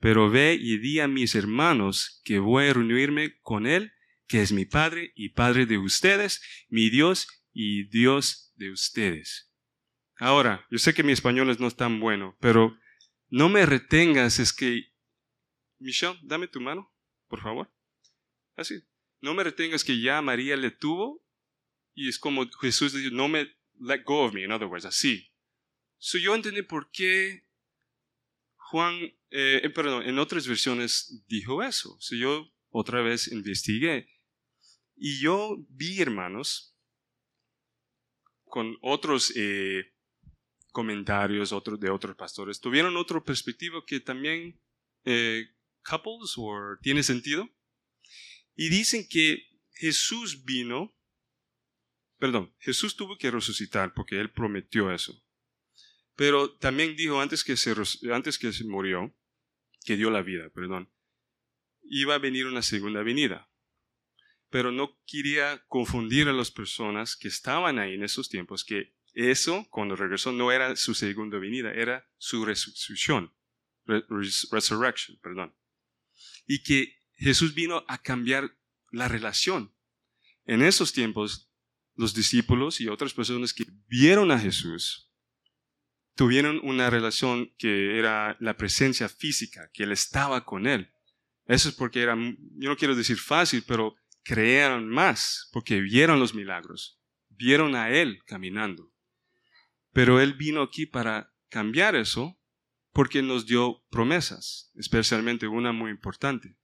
Pero 0.00 0.30
ve 0.30 0.56
y 0.60 0.78
di 0.78 1.00
a 1.00 1.08
mis 1.08 1.34
hermanos 1.34 2.20
que 2.24 2.38
voy 2.38 2.66
a 2.66 2.72
reunirme 2.72 3.38
con 3.40 3.66
Él, 3.66 3.92
que 4.26 4.42
es 4.42 4.52
mi 4.52 4.64
Padre 4.64 5.12
y 5.14 5.30
Padre 5.30 5.66
de 5.66 5.78
ustedes, 5.78 6.42
mi 6.68 6.90
Dios 6.90 7.28
y 7.52 7.84
Dios 7.84 8.52
de 8.56 8.70
ustedes. 8.70 9.52
Ahora, 10.16 10.66
yo 10.70 10.78
sé 10.78 10.94
que 10.94 11.02
mi 11.02 11.12
español 11.12 11.56
no 11.58 11.66
es 11.66 11.76
tan 11.76 12.00
bueno, 12.00 12.36
pero 12.40 12.76
no 13.28 13.48
me 13.48 13.66
retengas, 13.66 14.38
es 14.38 14.52
que... 14.52 14.92
Michelle, 15.78 16.18
dame 16.22 16.48
tu 16.48 16.60
mano, 16.60 16.92
por 17.28 17.40
favor. 17.40 17.72
Así. 18.56 18.82
No 19.20 19.34
me 19.34 19.44
retengas 19.44 19.84
que 19.84 20.00
ya 20.00 20.20
María 20.22 20.56
le 20.56 20.70
tuvo 20.70 21.24
y 21.94 22.08
es 22.08 22.18
como 22.18 22.48
Jesús 22.60 22.92
dice, 22.92 23.10
no 23.10 23.28
me 23.28 23.48
let 23.80 24.04
go 24.04 24.24
of 24.24 24.34
me, 24.34 24.44
in 24.44 24.52
other 24.52 24.68
words, 24.68 24.84
así. 24.84 25.32
So 25.98 26.18
yo 26.18 26.34
entendí 26.34 26.62
por 26.62 26.90
qué 26.90 27.44
Juan, 28.72 28.94
eh, 29.30 29.60
eh, 29.62 29.70
perdón, 29.70 30.04
en 30.04 30.18
otras 30.18 30.46
versiones 30.46 31.22
dijo 31.28 31.62
eso. 31.62 31.96
So 32.00 32.16
yo 32.16 32.50
otra 32.70 33.02
vez 33.02 33.30
investigué. 33.30 34.08
Y 34.96 35.20
yo 35.20 35.58
vi, 35.68 36.00
hermanos, 36.00 36.74
con 38.44 38.78
otros 38.80 39.30
eh, 39.36 39.92
comentarios 40.70 41.52
otros 41.52 41.78
de 41.78 41.90
otros 41.90 42.16
pastores, 42.16 42.60
tuvieron 42.60 42.96
otro 42.96 43.22
perspectiva 43.22 43.84
que 43.86 44.00
también 44.00 44.58
couples 45.84 46.32
o 46.38 46.78
tiene 46.80 47.02
sentido. 47.02 47.46
Y 48.56 48.70
dicen 48.70 49.06
que 49.06 49.50
Jesús 49.74 50.44
vino 50.44 50.94
perdón, 52.22 52.54
Jesús 52.60 52.94
tuvo 52.94 53.18
que 53.18 53.32
resucitar 53.32 53.94
porque 53.94 54.20
Él 54.20 54.30
prometió 54.30 54.92
eso. 54.92 55.20
Pero 56.14 56.52
también 56.52 56.94
dijo 56.94 57.20
antes 57.20 57.42
que 57.42 57.56
se, 57.56 57.74
antes 58.12 58.38
que 58.38 58.52
se 58.52 58.62
murió, 58.62 59.12
que 59.84 59.96
dio 59.96 60.08
la 60.08 60.22
vida, 60.22 60.48
perdón, 60.50 60.88
iba 61.82 62.14
a 62.14 62.18
venir 62.18 62.46
una 62.46 62.62
segunda 62.62 63.02
venida. 63.02 63.50
Pero 64.50 64.70
no 64.70 65.02
quería 65.04 65.64
confundir 65.66 66.28
a 66.28 66.32
las 66.32 66.52
personas 66.52 67.16
que 67.16 67.26
estaban 67.26 67.80
ahí 67.80 67.94
en 67.94 68.04
esos 68.04 68.28
tiempos, 68.28 68.64
que 68.64 68.94
eso, 69.14 69.66
cuando 69.68 69.96
regresó, 69.96 70.30
no 70.30 70.52
era 70.52 70.76
su 70.76 70.94
segunda 70.94 71.40
venida, 71.40 71.72
era 71.72 72.08
su 72.18 72.44
resurrección, 72.44 73.34
resurrection, 73.84 75.18
perdón. 75.20 75.56
Y 76.46 76.62
que 76.62 77.00
Jesús 77.16 77.52
vino 77.52 77.84
a 77.88 78.00
cambiar 78.00 78.56
la 78.92 79.08
relación. 79.08 79.74
En 80.44 80.62
esos 80.62 80.92
tiempos, 80.92 81.51
los 81.94 82.14
discípulos 82.14 82.80
y 82.80 82.88
otras 82.88 83.12
personas 83.14 83.52
que 83.52 83.64
vieron 83.86 84.30
a 84.30 84.38
Jesús 84.38 85.10
tuvieron 86.14 86.60
una 86.62 86.90
relación 86.90 87.52
que 87.58 87.98
era 87.98 88.36
la 88.40 88.56
presencia 88.56 89.08
física, 89.08 89.70
que 89.72 89.84
Él 89.84 89.92
estaba 89.92 90.44
con 90.44 90.66
Él. 90.66 90.92
Eso 91.46 91.68
es 91.68 91.74
porque 91.74 92.02
era, 92.02 92.14
yo 92.14 92.68
no 92.68 92.76
quiero 92.76 92.94
decir 92.94 93.18
fácil, 93.18 93.64
pero 93.66 93.96
creyeron 94.22 94.88
más 94.88 95.48
porque 95.52 95.80
vieron 95.80 96.20
los 96.20 96.34
milagros, 96.34 97.00
vieron 97.28 97.74
a 97.74 97.90
Él 97.90 98.22
caminando. 98.26 98.92
Pero 99.92 100.20
Él 100.20 100.34
vino 100.34 100.62
aquí 100.62 100.86
para 100.86 101.32
cambiar 101.48 101.96
eso 101.96 102.38
porque 102.92 103.22
nos 103.22 103.46
dio 103.46 103.84
promesas, 103.90 104.70
especialmente 104.74 105.46
una 105.48 105.72
muy 105.72 105.90
importante. 105.90 106.56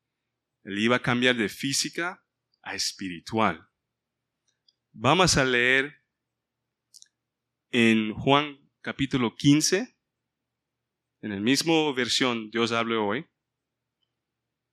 Él 0.63 0.79
iba 0.79 0.97
a 0.97 1.03
cambiar 1.03 1.37
de 1.37 1.49
física 1.49 2.23
a 2.63 2.75
espiritual. 2.75 3.68
Vamos 5.01 5.37
a 5.37 5.45
leer 5.45 6.03
en 7.71 8.13
Juan 8.15 8.59
capítulo 8.81 9.37
15, 9.37 9.97
en 11.23 11.33
el 11.33 11.41
mismo 11.41 11.95
versión 11.95 12.51
Dios 12.51 12.73
hable 12.73 12.97
hoy, 12.97 13.25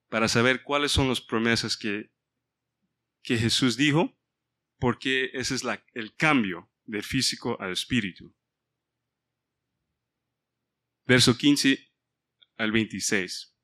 para 0.08 0.26
saber 0.26 0.64
cuáles 0.64 0.90
son 0.90 1.08
las 1.08 1.20
promesas 1.20 1.76
que, 1.76 2.10
que 3.22 3.38
Jesús 3.38 3.76
dijo, 3.76 4.18
porque 4.80 5.30
ese 5.32 5.54
es 5.54 5.62
el 5.94 6.16
cambio 6.16 6.72
del 6.86 7.04
físico 7.04 7.56
al 7.60 7.70
espíritu. 7.70 8.34
Verso 11.04 11.38
15 11.38 11.88
al 12.56 12.72
26. 12.72 13.54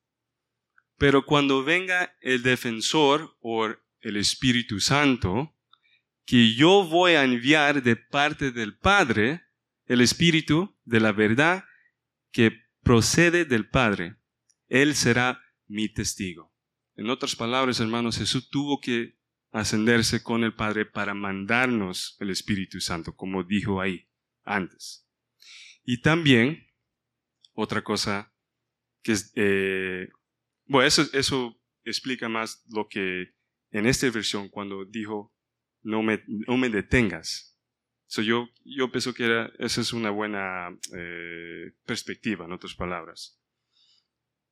Pero 0.97 1.27
cuando 1.27 1.65
venga 1.65 2.17
el 2.21 2.45
defensor 2.45 3.37
o 3.41 3.67
el 3.67 4.17
Espíritu 4.17 4.79
Santo, 4.79 5.52
que 6.33 6.55
yo 6.55 6.83
voy 6.83 7.13
a 7.13 7.25
enviar 7.25 7.83
de 7.83 7.95
parte 7.95 8.53
del 8.53 8.75
Padre, 8.79 9.43
el 9.85 10.01
Espíritu 10.01 10.75
de 10.87 10.99
la 10.99 11.13
verdad 11.13 11.67
que 12.31 12.59
procede 12.83 13.45
del 13.45 13.69
Padre. 13.69 14.17
Él 14.69 14.95
será 14.95 15.43
mi 15.67 15.91
testigo. 15.91 16.51
En 16.97 17.11
otras 17.11 17.37
palabras, 17.37 17.81
hermanos, 17.81 18.17
Jesús 18.17 18.49
tuvo 18.49 18.81
que 18.81 19.19
ascenderse 19.51 20.23
con 20.23 20.43
el 20.43 20.55
Padre 20.55 20.87
para 20.87 21.13
mandarnos 21.13 22.17
el 22.19 22.31
Espíritu 22.31 22.81
Santo, 22.81 23.15
como 23.15 23.45
dijo 23.45 23.83
ahí 23.83 24.09
antes. 24.43 25.07
Y 25.85 26.01
también, 26.01 26.67
otra 27.53 27.85
cosa 27.85 28.33
que 29.03 29.13
es, 29.13 29.33
eh, 29.35 30.09
bueno, 30.65 30.87
eso, 30.87 31.03
eso 31.13 31.61
explica 31.85 32.31
más 32.31 32.65
lo 32.71 32.89
que 32.89 33.35
en 33.71 33.85
esta 33.85 34.09
versión, 34.09 34.49
cuando 34.49 34.87
dijo, 34.87 35.32
no 35.83 36.03
me, 36.03 36.23
no 36.27 36.57
me 36.57 36.69
detengas, 36.69 37.53
yo, 38.21 38.51
yo 38.65 38.91
pienso 38.91 39.15
que 39.15 39.25
era, 39.25 39.51
esa 39.59 39.81
es 39.81 39.95
una 39.95 40.11
buena 40.11 40.77
eh, 40.95 41.73
perspectiva, 41.87 42.45
en 42.45 42.53
otras 42.53 42.75
palabras. 42.75 43.41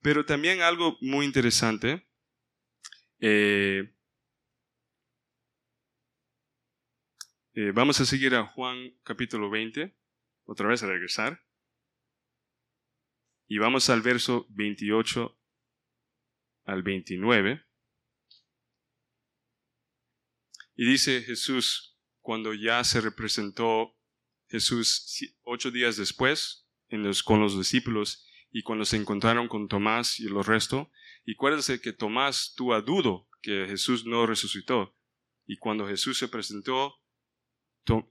Pero 0.01 0.25
también 0.25 0.62
algo 0.62 0.97
muy 1.03 1.27
interesante, 1.27 2.09
eh, 3.19 3.93
eh, 7.53 7.73
vamos 7.75 8.01
a 8.01 8.07
seguir 8.07 8.35
a 8.35 8.47
Juan 8.47 8.99
capítulo 9.03 9.51
20, 9.51 9.95
otra 10.45 10.69
vez 10.69 10.83
a 10.83 10.87
regresar, 10.87 11.45
y 13.47 13.59
vamos 13.59 13.90
al 13.90 14.01
verso 14.01 14.47
28 14.51 15.37
al 16.64 16.83
29. 16.83 17.62
Y 20.81 20.87
dice 20.87 21.21
Jesús, 21.21 21.95
cuando 22.23 22.55
ya 22.55 22.83
se 22.85 23.03
representó 23.03 23.99
Jesús 24.49 25.14
ocho 25.43 25.71
días 25.71 25.99
después 25.99 26.71
con 27.27 27.38
los 27.38 27.59
discípulos 27.59 28.25
y 28.51 28.62
cuando 28.62 28.87
se 28.87 28.97
encontraron 28.97 29.47
con 29.47 29.69
Tomás 29.69 30.19
y 30.19 30.25
los 30.25 30.47
resto. 30.47 30.90
Y 31.27 31.35
acuérdense 31.35 31.83
que 31.83 31.93
Tomás 31.93 32.55
tuvo 32.57 32.81
dudo 32.81 33.29
que 33.43 33.66
Jesús 33.69 34.07
no 34.07 34.25
resucitó. 34.25 34.97
Y 35.45 35.59
cuando 35.59 35.87
Jesús 35.87 36.16
se 36.16 36.29
presentó, 36.29 36.95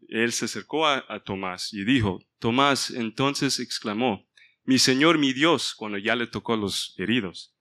él 0.08 0.32
se 0.32 0.46
acercó 0.46 0.86
a, 0.86 1.04
a 1.10 1.24
Tomás 1.24 1.74
y 1.74 1.84
dijo, 1.84 2.20
Tomás 2.38 2.92
entonces 2.92 3.60
exclamó, 3.60 4.30
mi 4.64 4.78
Señor, 4.78 5.18
mi 5.18 5.34
Dios, 5.34 5.74
cuando 5.74 5.98
ya 5.98 6.16
le 6.16 6.28
tocó 6.28 6.56
los 6.56 6.94
heridos. 7.00 7.52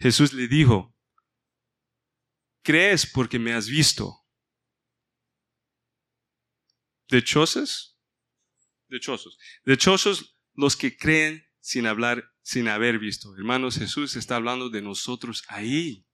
Jesús 0.00 0.32
le 0.32 0.48
dijo, 0.48 0.92
¿crees 2.64 3.06
porque 3.06 3.38
me 3.38 3.52
has 3.52 3.68
visto? 3.68 4.19
Dichosos, 7.10 7.98
dichosos, 8.88 9.38
dichosos 9.64 10.36
los 10.54 10.76
que 10.76 10.96
creen 10.96 11.44
sin 11.60 11.86
hablar, 11.86 12.24
sin 12.42 12.68
haber 12.68 12.98
visto. 12.98 13.34
Hermanos, 13.36 13.78
Jesús 13.78 14.16
está 14.16 14.36
hablando 14.36 14.70
de 14.70 14.82
nosotros 14.82 15.42
ahí. 15.48 16.06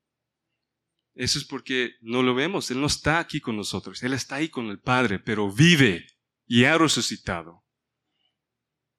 Eso 1.15 1.39
es 1.39 1.45
porque 1.45 1.95
no 2.01 2.23
lo 2.23 2.35
vemos. 2.35 2.71
Él 2.71 2.81
no 2.81 2.87
está 2.87 3.19
aquí 3.19 3.41
con 3.41 3.57
nosotros. 3.57 4.03
Él 4.03 4.13
está 4.13 4.37
ahí 4.37 4.49
con 4.49 4.67
el 4.67 4.81
Padre, 4.81 5.19
pero 5.19 5.51
vive 5.51 6.07
y 6.47 6.65
ha 6.65 6.77
resucitado. 6.77 7.65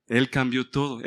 Él 0.07 0.29
cambió 0.29 0.69
todo. 0.69 1.01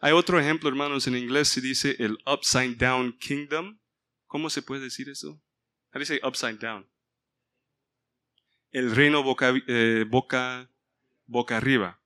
hay 0.00 0.12
otro 0.12 0.38
ejemplo, 0.38 0.68
hermanos, 0.68 1.06
en 1.06 1.16
inglés 1.16 1.48
se 1.48 1.60
dice 1.60 1.96
el 1.98 2.18
upside 2.26 2.76
down 2.76 3.16
kingdom. 3.18 3.78
¿Cómo 4.26 4.50
se 4.50 4.62
puede 4.62 4.82
decir 4.82 5.08
eso? 5.08 5.42
How 5.92 6.00
do 6.00 6.28
upside 6.28 6.58
down? 6.58 6.86
El 8.72 8.94
reino 8.94 9.22
boca, 9.22 9.54
eh, 9.66 10.04
boca, 10.08 10.70
boca 11.26 11.56
arriba. 11.56 12.00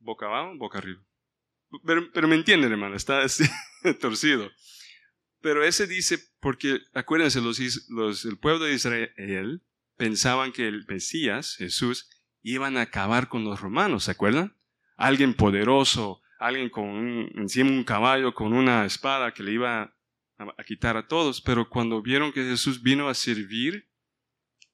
¿Boca 0.00 0.26
abajo? 0.26 0.56
Boca 0.56 0.78
arriba. 0.78 1.02
Pero, 1.84 2.28
me 2.28 2.34
entienden, 2.34 2.72
hermano, 2.72 2.96
está 2.96 3.20
torcido. 4.00 4.50
Pero 5.40 5.62
ese 5.64 5.86
dice, 5.86 6.18
porque 6.40 6.80
acuérdense, 6.94 7.40
el 7.40 8.38
pueblo 8.38 8.64
de 8.64 8.74
Israel 8.74 9.62
pensaban 9.96 10.52
que 10.52 10.66
el 10.66 10.86
Mesías, 10.86 11.56
Jesús, 11.56 12.08
iban 12.42 12.76
a 12.76 12.82
acabar 12.82 13.28
con 13.28 13.44
los 13.44 13.60
romanos, 13.60 14.04
¿se 14.04 14.12
acuerdan? 14.12 14.56
Alguien 14.96 15.34
poderoso, 15.34 16.22
alguien 16.38 16.70
con 16.70 16.84
un, 16.86 17.30
encima 17.36 17.70
un 17.70 17.84
caballo, 17.84 18.34
con 18.34 18.52
una 18.52 18.84
espada 18.84 19.32
que 19.32 19.42
le 19.42 19.52
iba 19.52 19.94
a 20.38 20.64
quitar 20.64 20.96
a 20.96 21.06
todos. 21.06 21.40
Pero 21.40 21.68
cuando 21.68 22.02
vieron 22.02 22.32
que 22.32 22.44
Jesús 22.44 22.82
vino 22.82 23.08
a 23.08 23.14
servir 23.14 23.87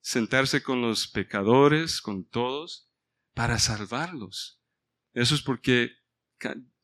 sentarse 0.05 0.63
con 0.63 0.83
los 0.83 1.09
pecadores, 1.09 2.03
con 2.03 2.29
todos, 2.29 2.91
para 3.33 3.59
salvarlos. 3.59 4.61
Eso 5.15 5.35
es 5.35 5.41
porque 5.41 5.93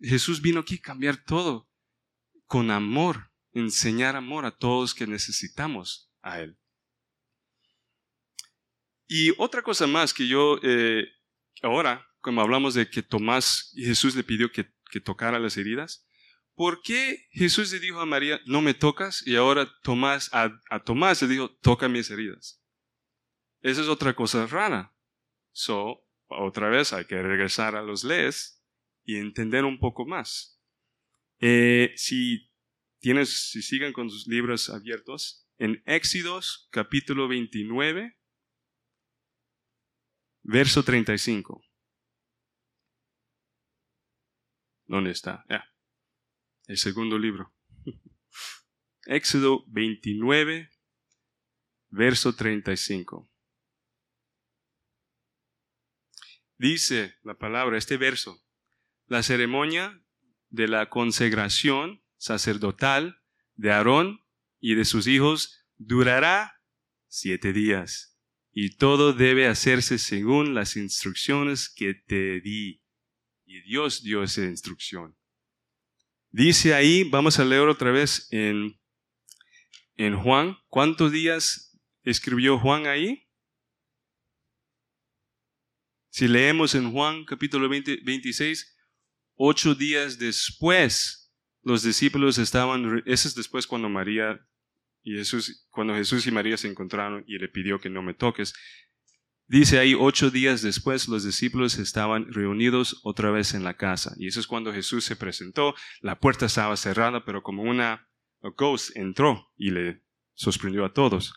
Jesús 0.00 0.40
vino 0.40 0.60
aquí 0.60 0.76
a 0.76 0.80
cambiar 0.80 1.18
todo 1.18 1.68
con 2.46 2.70
amor, 2.70 3.30
enseñar 3.52 4.16
amor 4.16 4.46
a 4.46 4.56
todos 4.56 4.94
que 4.94 5.06
necesitamos 5.06 6.10
a 6.22 6.40
Él. 6.40 6.58
Y 9.06 9.32
otra 9.36 9.62
cosa 9.62 9.86
más 9.86 10.14
que 10.14 10.26
yo, 10.26 10.58
eh, 10.62 11.04
ahora, 11.62 12.08
como 12.20 12.40
hablamos 12.40 12.72
de 12.72 12.88
que 12.88 13.02
Tomás, 13.02 13.70
Jesús 13.76 14.16
le 14.16 14.24
pidió 14.24 14.50
que, 14.50 14.72
tocara 15.04 15.38
las 15.38 15.58
heridas, 15.58 16.06
¿por 16.54 16.80
qué 16.80 17.28
Jesús 17.32 17.70
le 17.70 17.80
dijo 17.80 18.00
a 18.00 18.06
María, 18.06 18.40
no 18.46 18.62
me 18.62 18.72
tocas? 18.72 19.22
Y 19.26 19.36
ahora 19.36 19.70
Tomás, 19.82 20.30
a, 20.32 20.58
a 20.70 20.82
Tomás 20.82 21.20
le 21.20 21.28
dijo, 21.28 21.50
toca 21.60 21.86
mis 21.86 22.10
heridas. 22.10 22.59
Esa 23.60 23.82
es 23.82 23.88
otra 23.88 24.14
cosa 24.14 24.46
rara. 24.46 24.94
So, 25.52 26.06
otra 26.28 26.68
vez 26.68 26.92
hay 26.92 27.04
que 27.04 27.20
regresar 27.20 27.76
a 27.76 27.82
los 27.82 28.04
leyes 28.04 28.62
y 29.04 29.16
entender 29.16 29.64
un 29.64 29.78
poco 29.78 30.06
más. 30.06 30.60
Eh, 31.40 31.92
si 31.96 32.50
tienes, 32.98 33.50
si 33.50 33.62
siguen 33.62 33.92
con 33.92 34.10
sus 34.10 34.26
libros 34.26 34.70
abiertos, 34.70 35.48
en 35.58 35.82
Éxodos 35.84 36.68
capítulo 36.70 37.28
29, 37.28 38.18
verso 40.42 40.82
35. 40.82 41.62
¿Dónde 44.86 45.10
está? 45.10 45.44
Ya. 45.48 45.64
El 46.66 46.78
segundo 46.78 47.18
libro. 47.18 47.52
Éxodo 49.06 49.64
29, 49.68 50.70
verso 51.90 52.34
35. 52.34 53.29
Dice 56.60 57.14
la 57.22 57.38
palabra, 57.38 57.78
este 57.78 57.96
verso, 57.96 58.38
la 59.06 59.22
ceremonia 59.22 59.98
de 60.50 60.68
la 60.68 60.90
consagración 60.90 62.04
sacerdotal 62.18 63.18
de 63.54 63.72
Aarón 63.72 64.20
y 64.60 64.74
de 64.74 64.84
sus 64.84 65.06
hijos 65.06 65.64
durará 65.78 66.60
siete 67.08 67.54
días, 67.54 68.20
y 68.52 68.76
todo 68.76 69.14
debe 69.14 69.46
hacerse 69.46 69.96
según 69.96 70.54
las 70.54 70.76
instrucciones 70.76 71.70
que 71.70 71.94
te 71.94 72.42
di. 72.42 72.82
Y 73.46 73.62
Dios 73.62 74.02
dio 74.02 74.22
esa 74.22 74.42
instrucción. 74.42 75.16
Dice 76.28 76.74
ahí, 76.74 77.04
vamos 77.04 77.38
a 77.38 77.46
leer 77.46 77.68
otra 77.68 77.90
vez 77.90 78.28
en, 78.32 78.78
en 79.96 80.14
Juan, 80.14 80.58
¿cuántos 80.68 81.10
días 81.10 81.80
escribió 82.02 82.58
Juan 82.58 82.86
ahí? 82.86 83.29
Si 86.10 86.26
leemos 86.26 86.74
en 86.74 86.90
Juan 86.90 87.24
capítulo 87.24 87.68
26, 87.68 88.76
ocho 89.36 89.76
días 89.76 90.18
después, 90.18 91.32
los 91.62 91.84
discípulos 91.84 92.38
estaban, 92.38 93.02
ese 93.06 93.28
es 93.28 93.34
después 93.36 93.68
cuando 93.68 93.88
María 93.88 94.44
y 95.02 95.14
Jesús, 95.14 95.66
cuando 95.70 95.94
Jesús 95.94 96.26
y 96.26 96.32
María 96.32 96.56
se 96.56 96.68
encontraron 96.68 97.24
y 97.28 97.38
le 97.38 97.48
pidió 97.48 97.78
que 97.78 97.90
no 97.90 98.02
me 98.02 98.14
toques. 98.14 98.54
Dice 99.46 99.78
ahí, 99.78 99.94
ocho 99.98 100.30
días 100.30 100.62
después 100.62 101.06
los 101.06 101.24
discípulos 101.24 101.78
estaban 101.78 102.32
reunidos 102.32 103.00
otra 103.04 103.30
vez 103.30 103.54
en 103.54 103.62
la 103.62 103.76
casa. 103.76 104.14
Y 104.16 104.26
eso 104.26 104.40
es 104.40 104.48
cuando 104.48 104.72
Jesús 104.72 105.04
se 105.04 105.16
presentó. 105.16 105.74
La 106.00 106.18
puerta 106.18 106.46
estaba 106.46 106.76
cerrada, 106.76 107.24
pero 107.24 107.42
como 107.42 107.62
una 107.62 108.08
ghost 108.56 108.96
entró 108.96 109.52
y 109.56 109.70
le 109.70 110.02
sorprendió 110.34 110.84
a 110.84 110.92
todos. 110.92 111.34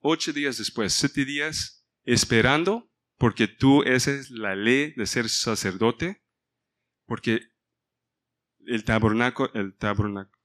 Ocho 0.00 0.32
días 0.32 0.58
después, 0.58 0.92
siete 0.92 1.24
días 1.24 1.86
esperando, 2.04 2.87
porque 3.18 3.48
tú, 3.48 3.82
esa 3.82 4.12
es 4.12 4.30
la 4.30 4.56
ley 4.56 4.92
de 4.96 5.06
ser 5.06 5.28
sacerdote, 5.28 6.24
porque 7.04 7.40
el 8.66 8.84
tabernáculo, 8.84 9.52
el 9.54 9.76
tabernáculo, 9.76 10.38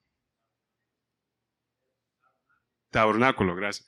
tabernáculo, 2.90 3.56
gracias, 3.56 3.88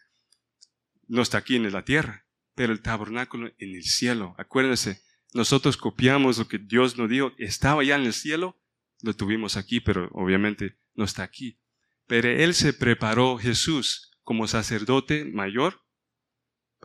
no 1.08 1.22
está 1.22 1.40
aquí 1.40 1.56
en 1.56 1.72
la 1.72 1.84
tierra 1.84 2.26
pero 2.56 2.72
el 2.72 2.82
tabernáculo 2.82 3.52
en 3.60 3.76
el 3.76 3.84
cielo. 3.84 4.34
Acuérdense, 4.38 5.02
nosotros 5.34 5.78
copiamos 5.78 6.38
lo 6.38 6.48
que 6.48 6.58
Dios 6.58 6.98
nos 6.98 7.10
dijo, 7.10 7.34
estaba 7.38 7.84
ya 7.84 7.98
en 7.98 8.06
el 8.06 8.14
cielo, 8.14 8.58
lo 9.02 9.14
tuvimos 9.14 9.58
aquí, 9.58 9.82
pero 9.82 10.10
obviamente 10.14 10.80
no 10.96 11.04
está 11.04 11.24
aquí. 11.24 11.60
Pero 12.08 12.30
Él 12.30 12.54
se 12.54 12.74
preparó, 12.74 13.38
Jesús, 13.38 14.12
como 14.24 14.48
sacerdote 14.48 15.26
mayor, 15.26 15.85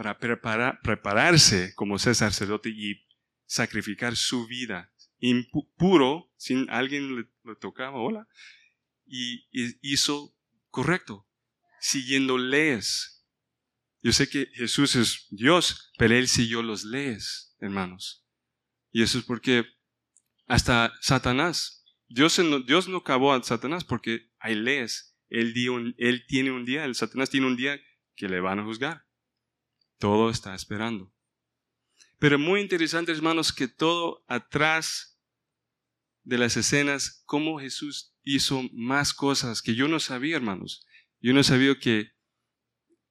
para 0.03 0.81
prepararse 0.83 1.75
como 1.75 1.99
ser 1.99 2.15
sacerdote 2.15 2.71
y 2.71 3.05
sacrificar 3.47 4.17
su 4.17 4.47
vida 4.47 4.93
impuro, 5.19 6.33
sin 6.37 6.71
alguien 6.71 7.17
le, 7.17 7.55
tocaba, 7.57 7.99
hola, 7.99 8.27
y 9.07 9.45
hizo 9.83 10.35
correcto, 10.71 11.27
siguiendo 11.81 12.39
leyes 12.39 13.21
yo 14.03 14.13
sé 14.13 14.29
que 14.29 14.47
Jesús 14.55 14.97
es 14.97 15.27
Dios, 15.31 15.93
pero 15.99 16.15
Él 16.15 16.27
siguió 16.27 16.63
los 16.63 16.85
leyes, 16.85 17.55
hermanos. 17.61 18.25
Y 18.93 19.03
eso 19.03 19.19
es 19.19 19.25
porque 19.25 19.67
hasta 20.47 20.93
Satanás, 21.01 21.85
Dios 22.09 22.39
no, 22.39 22.61
Dios 22.61 22.89
no 22.89 22.99
acabó 22.99 23.33
a 23.33 23.43
Satanás 23.43 23.85
porque 23.85 24.31
hay 24.39 24.55
leyes. 24.55 25.15
Él, 25.29 25.55
él 25.99 26.25
tiene 26.27 26.51
un 26.51 26.65
día, 26.65 26.85
el 26.85 26.95
Satanás 26.95 27.31
tiene 27.31 27.47
un 27.47 27.57
día 27.57 27.79
que 28.17 28.29
le 28.29 28.41
van 28.41 28.59
a 28.59 28.65
juzgar. 28.65 29.05
Todo 30.01 30.31
está 30.31 30.57
esperando. 30.57 31.15
Pero 32.19 32.37
muy 32.37 32.61
interesante, 32.61 33.13
hermanos, 33.13 33.53
que 33.53 33.69
todo 33.69 34.25
atrás 34.27 35.21
de 36.25 36.39
las 36.39 36.57
escenas, 36.57 37.23
cómo 37.25 37.61
Jesús 37.61 38.17
hizo 38.25 38.63
más 38.73 39.15
cosas 39.15 39.63
que 39.63 39.77
yo 39.77 39.87
no 39.87 40.01
sabía, 40.01 40.35
hermanos. 40.35 40.85
Yo 41.21 41.33
no 41.33 41.45
sabía 41.45 41.79
que 41.79 42.11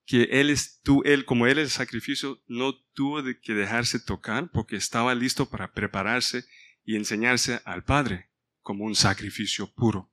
que 0.10 0.23
él, 0.32 0.49
es, 0.49 0.82
tú, 0.82 1.04
él, 1.06 1.23
como 1.23 1.45
él 1.45 1.60
el 1.60 1.69
sacrificio, 1.69 2.41
no 2.47 2.73
tuvo 2.95 3.21
que 3.43 3.54
dejarse 3.54 3.99
tocar 3.99 4.49
porque 4.52 4.75
estaba 4.75 5.13
listo 5.13 5.47
para 5.52 5.71
prepararse 5.71 6.45
y 6.84 6.95
enseñarse 6.95 7.62
al 7.63 7.84
Padre 7.84 8.32
como 8.63 8.86
un 8.86 8.95
sacrificio 8.95 9.71
puro. 9.71 10.12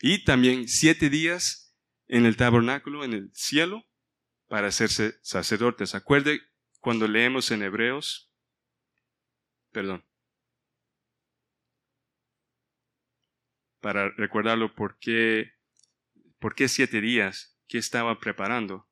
Y 0.00 0.24
también 0.24 0.66
siete 0.66 1.10
días 1.10 1.76
en 2.08 2.26
el 2.26 2.36
tabernáculo, 2.36 3.04
en 3.04 3.12
el 3.12 3.30
cielo, 3.34 3.86
para 4.48 4.68
hacerse 4.68 5.18
sacerdotes. 5.22 5.94
Acuerde 5.94 6.40
cuando 6.80 7.08
leemos 7.08 7.50
en 7.50 7.62
Hebreos, 7.62 8.30
perdón, 9.72 10.04
para 13.80 14.10
recordarlo 14.10 14.74
por 14.74 14.98
qué, 14.98 15.52
por 16.38 16.54
qué 16.54 16.68
siete 16.68 17.00
días, 17.00 17.58
qué 17.68 17.78
estaba 17.78 18.18
preparando 18.18 18.86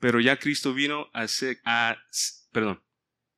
pero 0.00 0.18
ya 0.18 0.38
Cristo 0.38 0.74
vino 0.74 1.08
a 1.12 1.28
ser, 1.28 1.60
a, 1.64 1.96
perdón, 2.50 2.82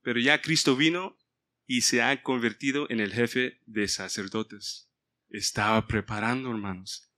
pero 0.00 0.20
ya 0.20 0.40
Cristo 0.40 0.76
vino 0.76 1.18
y 1.66 1.82
se 1.82 2.02
ha 2.02 2.22
convertido 2.22 2.86
en 2.88 3.00
el 3.00 3.12
jefe 3.12 3.60
de 3.66 3.88
sacerdotes. 3.88 4.88
Estaba 5.28 5.86
preparando, 5.86 6.50
hermanos. 6.50 7.11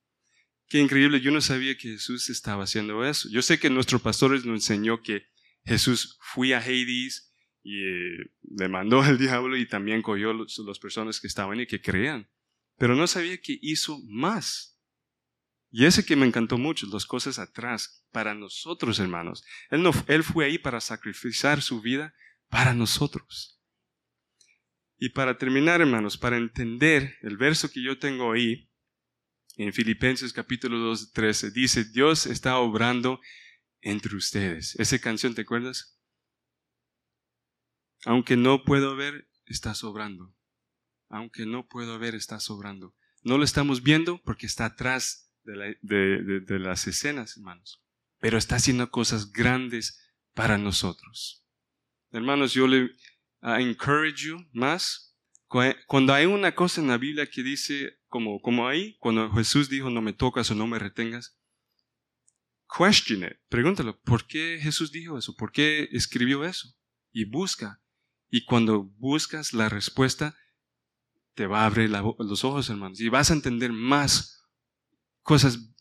Qué 0.69 0.79
increíble, 0.81 1.21
yo 1.21 1.31
no 1.31 1.41
sabía 1.41 1.77
que 1.77 1.91
Jesús 1.91 2.31
estaba 2.31 2.65
haciendo 2.65 3.05
eso. 3.05 3.29
Yo 3.31 3.43
sé 3.43 3.59
que 3.59 3.71
nuestro 3.71 3.99
pastor 3.99 4.33
nos 4.33 4.45
enseñó 4.45 5.03
que 5.03 5.27
Jesús 5.65 6.19
fue 6.21 6.55
a 6.55 6.59
Hades 6.59 7.33
y 7.63 7.83
eh, 7.83 8.33
le 8.43 8.69
mandó 8.69 9.03
al 9.03 9.19
diablo 9.19 9.57
y 9.57 9.67
también 9.67 10.03
cogió 10.03 10.33
las 10.33 10.79
personas 10.79 11.21
que 11.21 11.27
estaban 11.27 11.61
y 11.61 11.67
que 11.67 11.81
creían. 11.81 12.29
Pero 12.77 12.97
no 12.97 13.07
sabía 13.07 13.41
que 13.41 13.59
hizo 13.63 14.01
más. 14.07 14.81
Y 15.71 15.87
ese 15.87 16.05
que 16.05 16.17
me 16.17 16.27
encantó 16.27 16.57
mucho, 16.57 16.87
las 16.87 17.05
cosas 17.05 17.39
atrás, 17.39 18.07
para 18.13 18.35
nosotros, 18.35 19.01
hermanos. 19.01 19.45
Él, 19.71 19.83
no, 19.83 19.91
él 20.07 20.23
fue 20.23 20.45
ahí 20.45 20.57
para 20.57 20.81
sacrificar 20.81 21.63
su 21.63 21.81
vida 21.81 22.15
para 22.49 22.75
nosotros. 22.75 23.61
Y 24.97 25.09
para 25.09 25.37
terminar, 25.37 25.81
hermanos, 25.81 26.17
para 26.17 26.37
entender 26.37 27.17
el 27.23 27.37
verso 27.37 27.71
que 27.71 27.83
yo 27.83 27.99
tengo 27.99 28.33
ahí, 28.33 28.71
en 29.57 29.73
Filipenses 29.73 30.33
capítulo 30.33 30.79
2, 30.79 31.13
13, 31.13 31.51
dice, 31.51 31.85
Dios 31.85 32.27
está 32.27 32.59
obrando 32.59 33.21
entre 33.81 34.17
ustedes. 34.17 34.75
Esa 34.81 34.99
canción, 34.99 35.35
¿te 35.35 35.43
acuerdas? 35.43 36.01
Aunque 38.05 38.37
no 38.37 38.65
puedo 38.65 38.97
ver, 38.97 39.29
está 39.47 39.75
sobrando. 39.75 40.35
Aunque 41.09 41.47
no 41.47 41.67
puedo 41.67 41.99
ver, 41.99 42.15
está 42.15 42.41
sobrando. 42.41 42.95
No 43.23 43.39
lo 43.39 43.45
estamos 43.45 43.83
viendo 43.83 44.21
porque 44.23 44.47
está 44.47 44.67
atrás 44.67 45.33
de, 45.45 46.59
las 46.59 46.87
escenas, 46.87 47.37
hermanos, 47.37 47.83
pero 48.19 48.39
está 48.39 48.57
haciendo 48.57 48.91
cosas 48.91 49.33
grandes 49.33 50.01
para 50.35 50.59
nosotros. 50.59 51.47
Hermanos, 52.11 52.53
yo 52.53 52.67
le 52.67 52.91
encourage 53.43 54.27
you 54.27 54.39
más. 54.53 55.17
Cuando 55.87 56.13
hay 56.13 56.27
una 56.27 56.55
cosa 56.55 56.81
en 56.81 56.89
la 56.89 56.99
Biblia 56.99 57.31
que 57.31 57.43
dice, 57.43 57.99
como, 58.15 58.41
como 58.41 58.69
ahí, 58.69 58.97
cuando 59.01 59.29
Jesús 59.33 59.69
dijo, 59.69 59.91
no 59.91 60.01
me 60.01 60.13
tocas 60.13 60.49
o 60.49 60.55
no 60.55 60.69
me 60.69 60.79
retengas, 60.79 61.37
question 62.69 63.25
it, 63.25 63.33
pregúntalo, 63.49 64.01
¿por 64.03 64.29
qué 64.29 64.61
Jesús 64.63 64.93
dijo 64.93 65.19
eso? 65.19 65.35
¿Por 65.35 65.51
qué 65.51 65.89
escribió 65.91 66.45
eso? 66.45 66.69
Y 67.11 67.25
busca. 67.25 67.83
Y 68.31 68.45
cuando 68.45 68.85
buscas 68.85 69.53
la 69.53 69.69
respuesta, 69.69 70.39
te 71.35 71.49
va 71.49 71.63
a 71.63 71.67
abrir 71.67 71.91
los 71.91 72.45
ojos, 72.45 72.71
hermanos, 72.71 73.01
y 73.01 73.09
vas 73.09 73.33
a 73.33 73.35
entender 73.35 73.73
más 73.73 74.47
cosas 75.23 75.75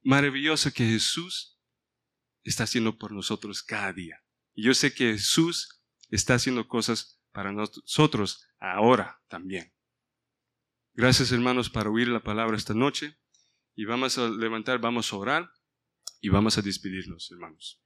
maravillosas 0.00 0.72
que 0.72 0.86
Jesús 0.86 1.60
está 2.44 2.62
haciendo 2.62 2.96
por 2.98 3.10
nosotros 3.10 3.64
cada 3.64 3.92
día. 3.92 4.22
Y 4.54 4.62
yo 4.62 4.74
sé 4.74 4.94
que 4.94 5.14
Jesús 5.14 5.82
está 6.08 6.34
haciendo 6.34 6.68
cosas 6.68 7.20
para 7.32 7.50
nosotros 7.50 8.46
ahora 8.60 9.20
también. 9.26 9.73
Gracias 10.96 11.32
hermanos 11.32 11.70
para 11.70 11.90
oír 11.90 12.06
la 12.06 12.22
palabra 12.22 12.56
esta 12.56 12.72
noche 12.72 13.18
y 13.74 13.84
vamos 13.84 14.16
a 14.16 14.28
levantar, 14.28 14.78
vamos 14.78 15.12
a 15.12 15.16
orar 15.16 15.50
y 16.20 16.28
vamos 16.28 16.56
a 16.56 16.62
despedirnos 16.62 17.30
hermanos. 17.32 17.82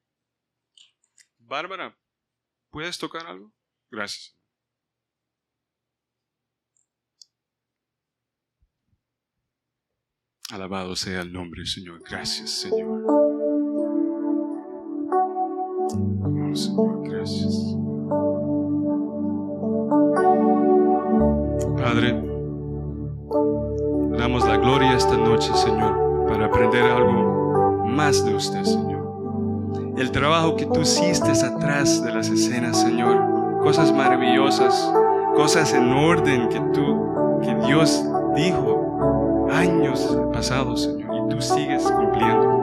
Bárbara, 1.38 1.98
¿puedes 2.70 2.98
tocar 2.98 3.26
algo? 3.26 3.54
Gracias. 3.90 4.36
Alabado 10.50 10.94
sea 10.94 11.22
el 11.22 11.32
nombre, 11.32 11.64
Señor. 11.64 12.02
Gracias, 12.08 12.50
Señor. 12.50 13.04
Oh, 16.26 16.54
Señor, 16.54 17.08
gracias. 17.08 17.74
Padre, 21.76 22.27
damos 23.30 24.46
la 24.46 24.56
gloria 24.56 24.94
esta 24.94 25.16
noche, 25.16 25.52
Señor, 25.54 26.26
para 26.28 26.46
aprender 26.46 26.82
algo 26.82 27.84
más 27.86 28.24
de 28.24 28.34
usted, 28.34 28.62
Señor. 28.64 29.94
El 29.96 30.10
trabajo 30.12 30.56
que 30.56 30.66
tú 30.66 30.80
hiciste 30.80 31.30
atrás 31.30 32.02
de 32.02 32.12
las 32.12 32.28
escenas, 32.28 32.80
Señor, 32.80 33.60
cosas 33.62 33.92
maravillosas, 33.92 34.92
cosas 35.34 35.74
en 35.74 35.92
orden 35.92 36.48
que 36.48 36.60
tú, 36.72 37.40
que 37.42 37.54
Dios 37.66 38.04
dijo 38.34 39.48
años 39.52 40.16
pasados, 40.32 40.84
Señor, 40.84 41.16
y 41.16 41.34
tú 41.34 41.42
sigues 41.42 41.82
cumpliendo. 41.90 42.58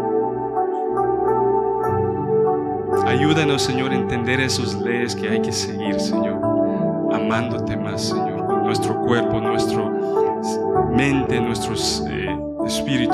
Ayúdanos, 3.06 3.62
Señor, 3.62 3.92
a 3.92 3.96
entender 3.96 4.40
esas 4.40 4.74
leyes 4.76 5.16
que 5.16 5.30
hay 5.30 5.42
que 5.42 5.52
seguir, 5.52 6.00
Señor, 6.00 6.40
amándote 7.14 7.78
más, 7.78 8.02
Señor, 8.02 8.46
con 8.48 8.64
nuestro 8.64 9.00
cuerpo, 9.02 9.40
nuestra 9.40 9.84
mente, 10.96 11.40
nuestros 11.42 12.04
eh, 12.10 12.26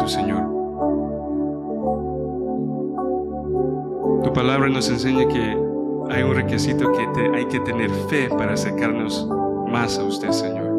Señor. 0.08 0.44
Tu 4.24 4.34
palabra 4.34 4.70
nos 4.70 4.90
enseña 4.90 5.28
que 5.28 5.58
hay 6.10 6.24
un 6.24 6.36
requisito 6.36 6.92
que 6.92 7.08
hay 7.36 7.46
que 7.46 7.60
tener 7.62 7.90
fe 8.10 8.30
para 8.30 8.54
acercarnos 8.54 9.28
más 9.68 9.98
a 9.98 10.04
usted, 10.04 10.32
Señor. 10.32 10.72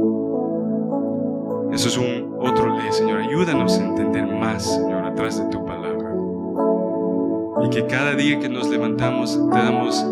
Eso 1.73 1.89
es 1.89 1.97
un 1.97 2.37
otro 2.41 2.77
ley, 2.77 2.93
Señor. 2.93 3.21
Ayúdanos 3.21 3.79
a 3.79 3.85
entender 3.85 4.27
más, 4.27 4.63
Señor, 4.63 5.05
atrás 5.05 5.39
de 5.39 5.49
tu 5.51 5.65
palabra. 5.65 6.15
Y 7.65 7.71
que 7.71 7.87
cada 7.87 8.15
día 8.15 8.39
que 8.39 8.49
nos 8.49 8.69
levantamos 8.69 9.39
te 9.53 9.59
damos 9.59 10.05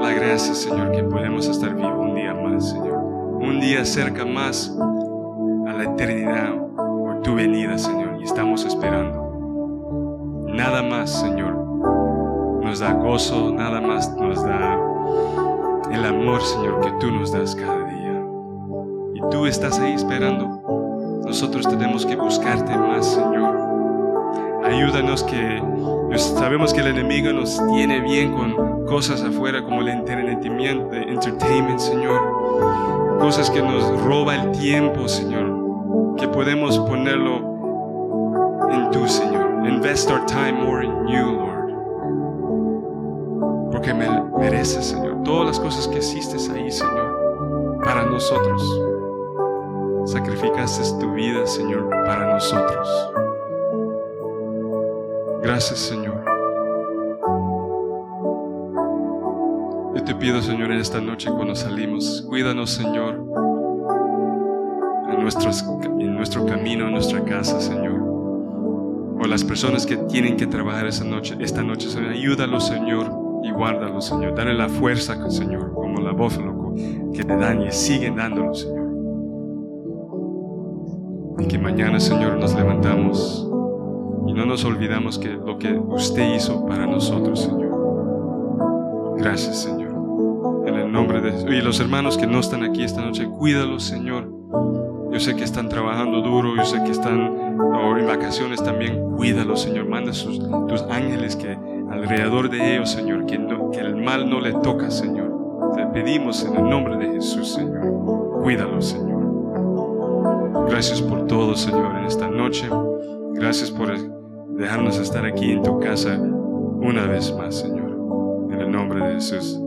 la 0.00 0.12
gracia, 0.12 0.54
Señor, 0.54 0.92
que 0.92 1.02
podemos 1.04 1.46
estar 1.46 1.74
vivos 1.74 1.98
un 1.98 2.14
día 2.14 2.34
más, 2.34 2.70
Señor. 2.70 2.96
Un 3.40 3.60
día 3.60 3.84
cerca 3.84 4.24
más 4.24 4.74
la 5.78 5.84
eternidad 5.84 6.56
por 6.76 7.22
tu 7.22 7.36
venida, 7.36 7.78
Señor. 7.78 8.16
Y 8.20 8.24
estamos 8.24 8.64
esperando. 8.64 10.46
Nada 10.48 10.82
más, 10.82 11.20
Señor, 11.20 11.54
nos 12.62 12.80
da 12.80 12.92
gozo, 12.94 13.52
nada 13.54 13.80
más 13.80 14.12
nos 14.16 14.42
da 14.42 14.76
el 15.92 16.04
amor, 16.04 16.42
Señor, 16.42 16.80
que 16.80 16.90
tú 16.98 17.12
nos 17.12 17.30
das 17.30 17.54
cada 17.54 17.84
día. 17.84 18.26
Y 19.14 19.20
tú 19.30 19.46
estás 19.46 19.78
ahí 19.78 19.92
esperando. 19.92 21.22
Nosotros 21.24 21.68
tenemos 21.68 22.04
que 22.04 22.16
buscarte 22.16 22.76
más, 22.76 23.06
Señor. 23.06 23.56
Ayúdanos 24.64 25.22
que 25.22 25.62
sabemos 26.18 26.74
que 26.74 26.80
el 26.80 26.88
enemigo 26.88 27.32
nos 27.32 27.56
tiene 27.68 28.00
bien 28.00 28.32
con 28.32 28.84
cosas 28.86 29.22
afuera 29.22 29.62
como 29.62 29.82
el 29.82 29.88
entretenimiento, 29.88 30.92
entertainment, 30.96 31.78
Señor. 31.78 33.18
Cosas 33.20 33.48
que 33.48 33.62
nos 33.62 34.02
roba 34.02 34.34
el 34.34 34.52
tiempo, 34.58 35.06
Señor. 35.06 35.47
Que 36.18 36.28
podemos 36.28 36.78
ponerlo 36.78 37.36
en 38.70 38.90
tú, 38.90 39.06
Señor. 39.06 39.66
Invest 39.66 40.10
our 40.10 40.24
time 40.26 40.64
more 40.64 40.84
in 40.84 41.08
you, 41.08 41.32
Lord 41.32 41.58
porque 43.78 43.94
me 43.94 44.08
mereces, 44.38 44.86
Señor. 44.86 45.22
Todas 45.22 45.46
las 45.46 45.60
cosas 45.60 45.86
que 45.86 45.98
hiciste 45.98 46.36
ahí, 46.52 46.68
Señor, 46.68 47.78
para 47.84 48.04
nosotros. 48.04 48.60
Sacrificaste 50.06 50.98
tu 50.98 51.12
vida, 51.12 51.46
Señor, 51.46 51.88
para 51.88 52.32
nosotros. 52.32 53.12
Gracias, 55.42 55.78
Señor. 55.78 56.24
Yo 59.94 60.02
te 60.04 60.14
pido, 60.16 60.42
Señor, 60.42 60.72
en 60.72 60.80
esta 60.80 61.00
noche 61.00 61.30
cuando 61.30 61.54
salimos, 61.54 62.24
cuídanos, 62.28 62.70
Señor, 62.70 63.27
nuestros, 65.34 65.64
en 65.98 66.14
nuestro 66.14 66.46
camino, 66.46 66.86
en 66.86 66.92
nuestra 66.92 67.22
casa, 67.24 67.60
Señor. 67.60 68.00
O 69.20 69.26
las 69.26 69.44
personas 69.44 69.84
que 69.84 69.96
tienen 69.96 70.36
que 70.36 70.46
trabajar 70.46 70.86
esta 70.86 71.04
noche, 71.04 71.36
esta 71.40 71.62
noche, 71.62 71.90
Señor, 71.90 72.12
ayúdalos, 72.12 72.66
Señor 72.66 73.12
y 73.42 73.50
guárdalo, 73.50 74.00
Señor. 74.00 74.34
Dale 74.34 74.54
la 74.54 74.68
fuerza, 74.68 75.30
Señor, 75.30 75.74
como 75.74 76.00
la 76.00 76.12
voz 76.12 76.38
que 77.12 77.24
te 77.24 77.36
dan 77.36 77.62
y 77.62 77.70
siguen 77.72 78.16
dándolo, 78.16 78.54
Señor. 78.54 78.88
Y 81.40 81.46
que 81.46 81.58
mañana, 81.58 82.00
Señor, 82.00 82.38
nos 82.38 82.54
levantamos 82.54 83.46
y 84.26 84.32
no 84.32 84.46
nos 84.46 84.64
olvidamos 84.64 85.18
que 85.18 85.28
lo 85.28 85.58
que 85.58 85.72
usted 85.72 86.36
hizo 86.36 86.64
para 86.66 86.86
nosotros, 86.86 87.42
Señor. 87.42 89.16
Gracias, 89.18 89.62
Señor. 89.62 90.64
En 90.66 90.74
el 90.74 90.90
nombre 90.90 91.20
de 91.20 91.54
Y 91.54 91.60
los 91.60 91.80
hermanos 91.80 92.16
que 92.16 92.26
no 92.26 92.40
están 92.40 92.62
aquí 92.62 92.82
esta 92.82 93.02
noche, 93.02 93.26
cuídalos, 93.26 93.82
Señor. 93.84 94.38
Yo 95.10 95.20
sé 95.20 95.34
que 95.34 95.44
están 95.44 95.68
trabajando 95.68 96.20
duro, 96.20 96.54
yo 96.56 96.64
sé 96.64 96.82
que 96.84 96.90
están 96.90 97.18
en 97.98 98.06
vacaciones 98.06 98.62
también. 98.62 99.10
Cuídalos, 99.16 99.62
Señor. 99.62 99.86
Manda 99.86 100.12
tus 100.12 100.82
ángeles 100.90 101.34
que 101.36 101.56
alrededor 101.90 102.50
de 102.50 102.74
ellos, 102.74 102.90
Señor, 102.90 103.26
que, 103.26 103.36
el 103.36 103.96
mal 103.96 104.28
no 104.28 104.40
le 104.40 104.52
toca, 104.52 104.90
Señor. 104.90 105.72
Te 105.74 105.86
pedimos 105.86 106.44
en 106.44 106.56
el 106.56 106.68
nombre 106.68 106.96
de 106.96 107.14
Jesús, 107.14 107.54
Señor. 107.54 108.42
Cuídalo, 108.42 108.80
Señor. 108.80 109.18
Gracias 110.68 111.00
por 111.00 111.26
todo, 111.26 111.54
Señor, 111.54 111.96
en 111.96 112.04
esta 112.04 112.28
noche. 112.28 112.68
Gracias 113.34 113.70
por 113.70 113.92
dejarnos 114.56 114.98
estar 114.98 115.24
aquí 115.24 115.52
en 115.52 115.62
tu 115.62 115.78
casa 115.80 116.18
una 116.18 117.06
vez 117.06 117.34
más, 117.36 117.56
Señor. 117.56 118.48
En 118.50 118.60
el 118.60 118.70
nombre 118.70 119.06
de 119.06 119.14
Jesús, 119.14 119.60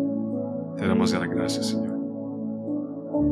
te 0.77 0.88
damos 0.88 1.13
las 1.13 1.30
gracias, 1.30 1.69
Señor. 1.69 1.97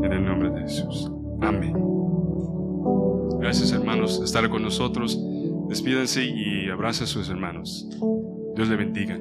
En 0.03 0.11
el 0.11 0.25
nombre 0.25 0.49
de 0.49 0.61
Jesús. 0.61 1.11
Amén. 1.41 1.98
Gracias, 3.39 3.71
hermanos, 3.71 4.21
estar 4.23 4.49
con 4.49 4.63
nosotros. 4.63 5.17
Despídense 5.69 6.23
y 6.25 6.69
abracen 6.69 7.05
a 7.05 7.07
sus 7.07 7.29
hermanos. 7.29 7.87
Dios 8.55 8.67
le 8.67 8.75
bendiga. 8.75 9.19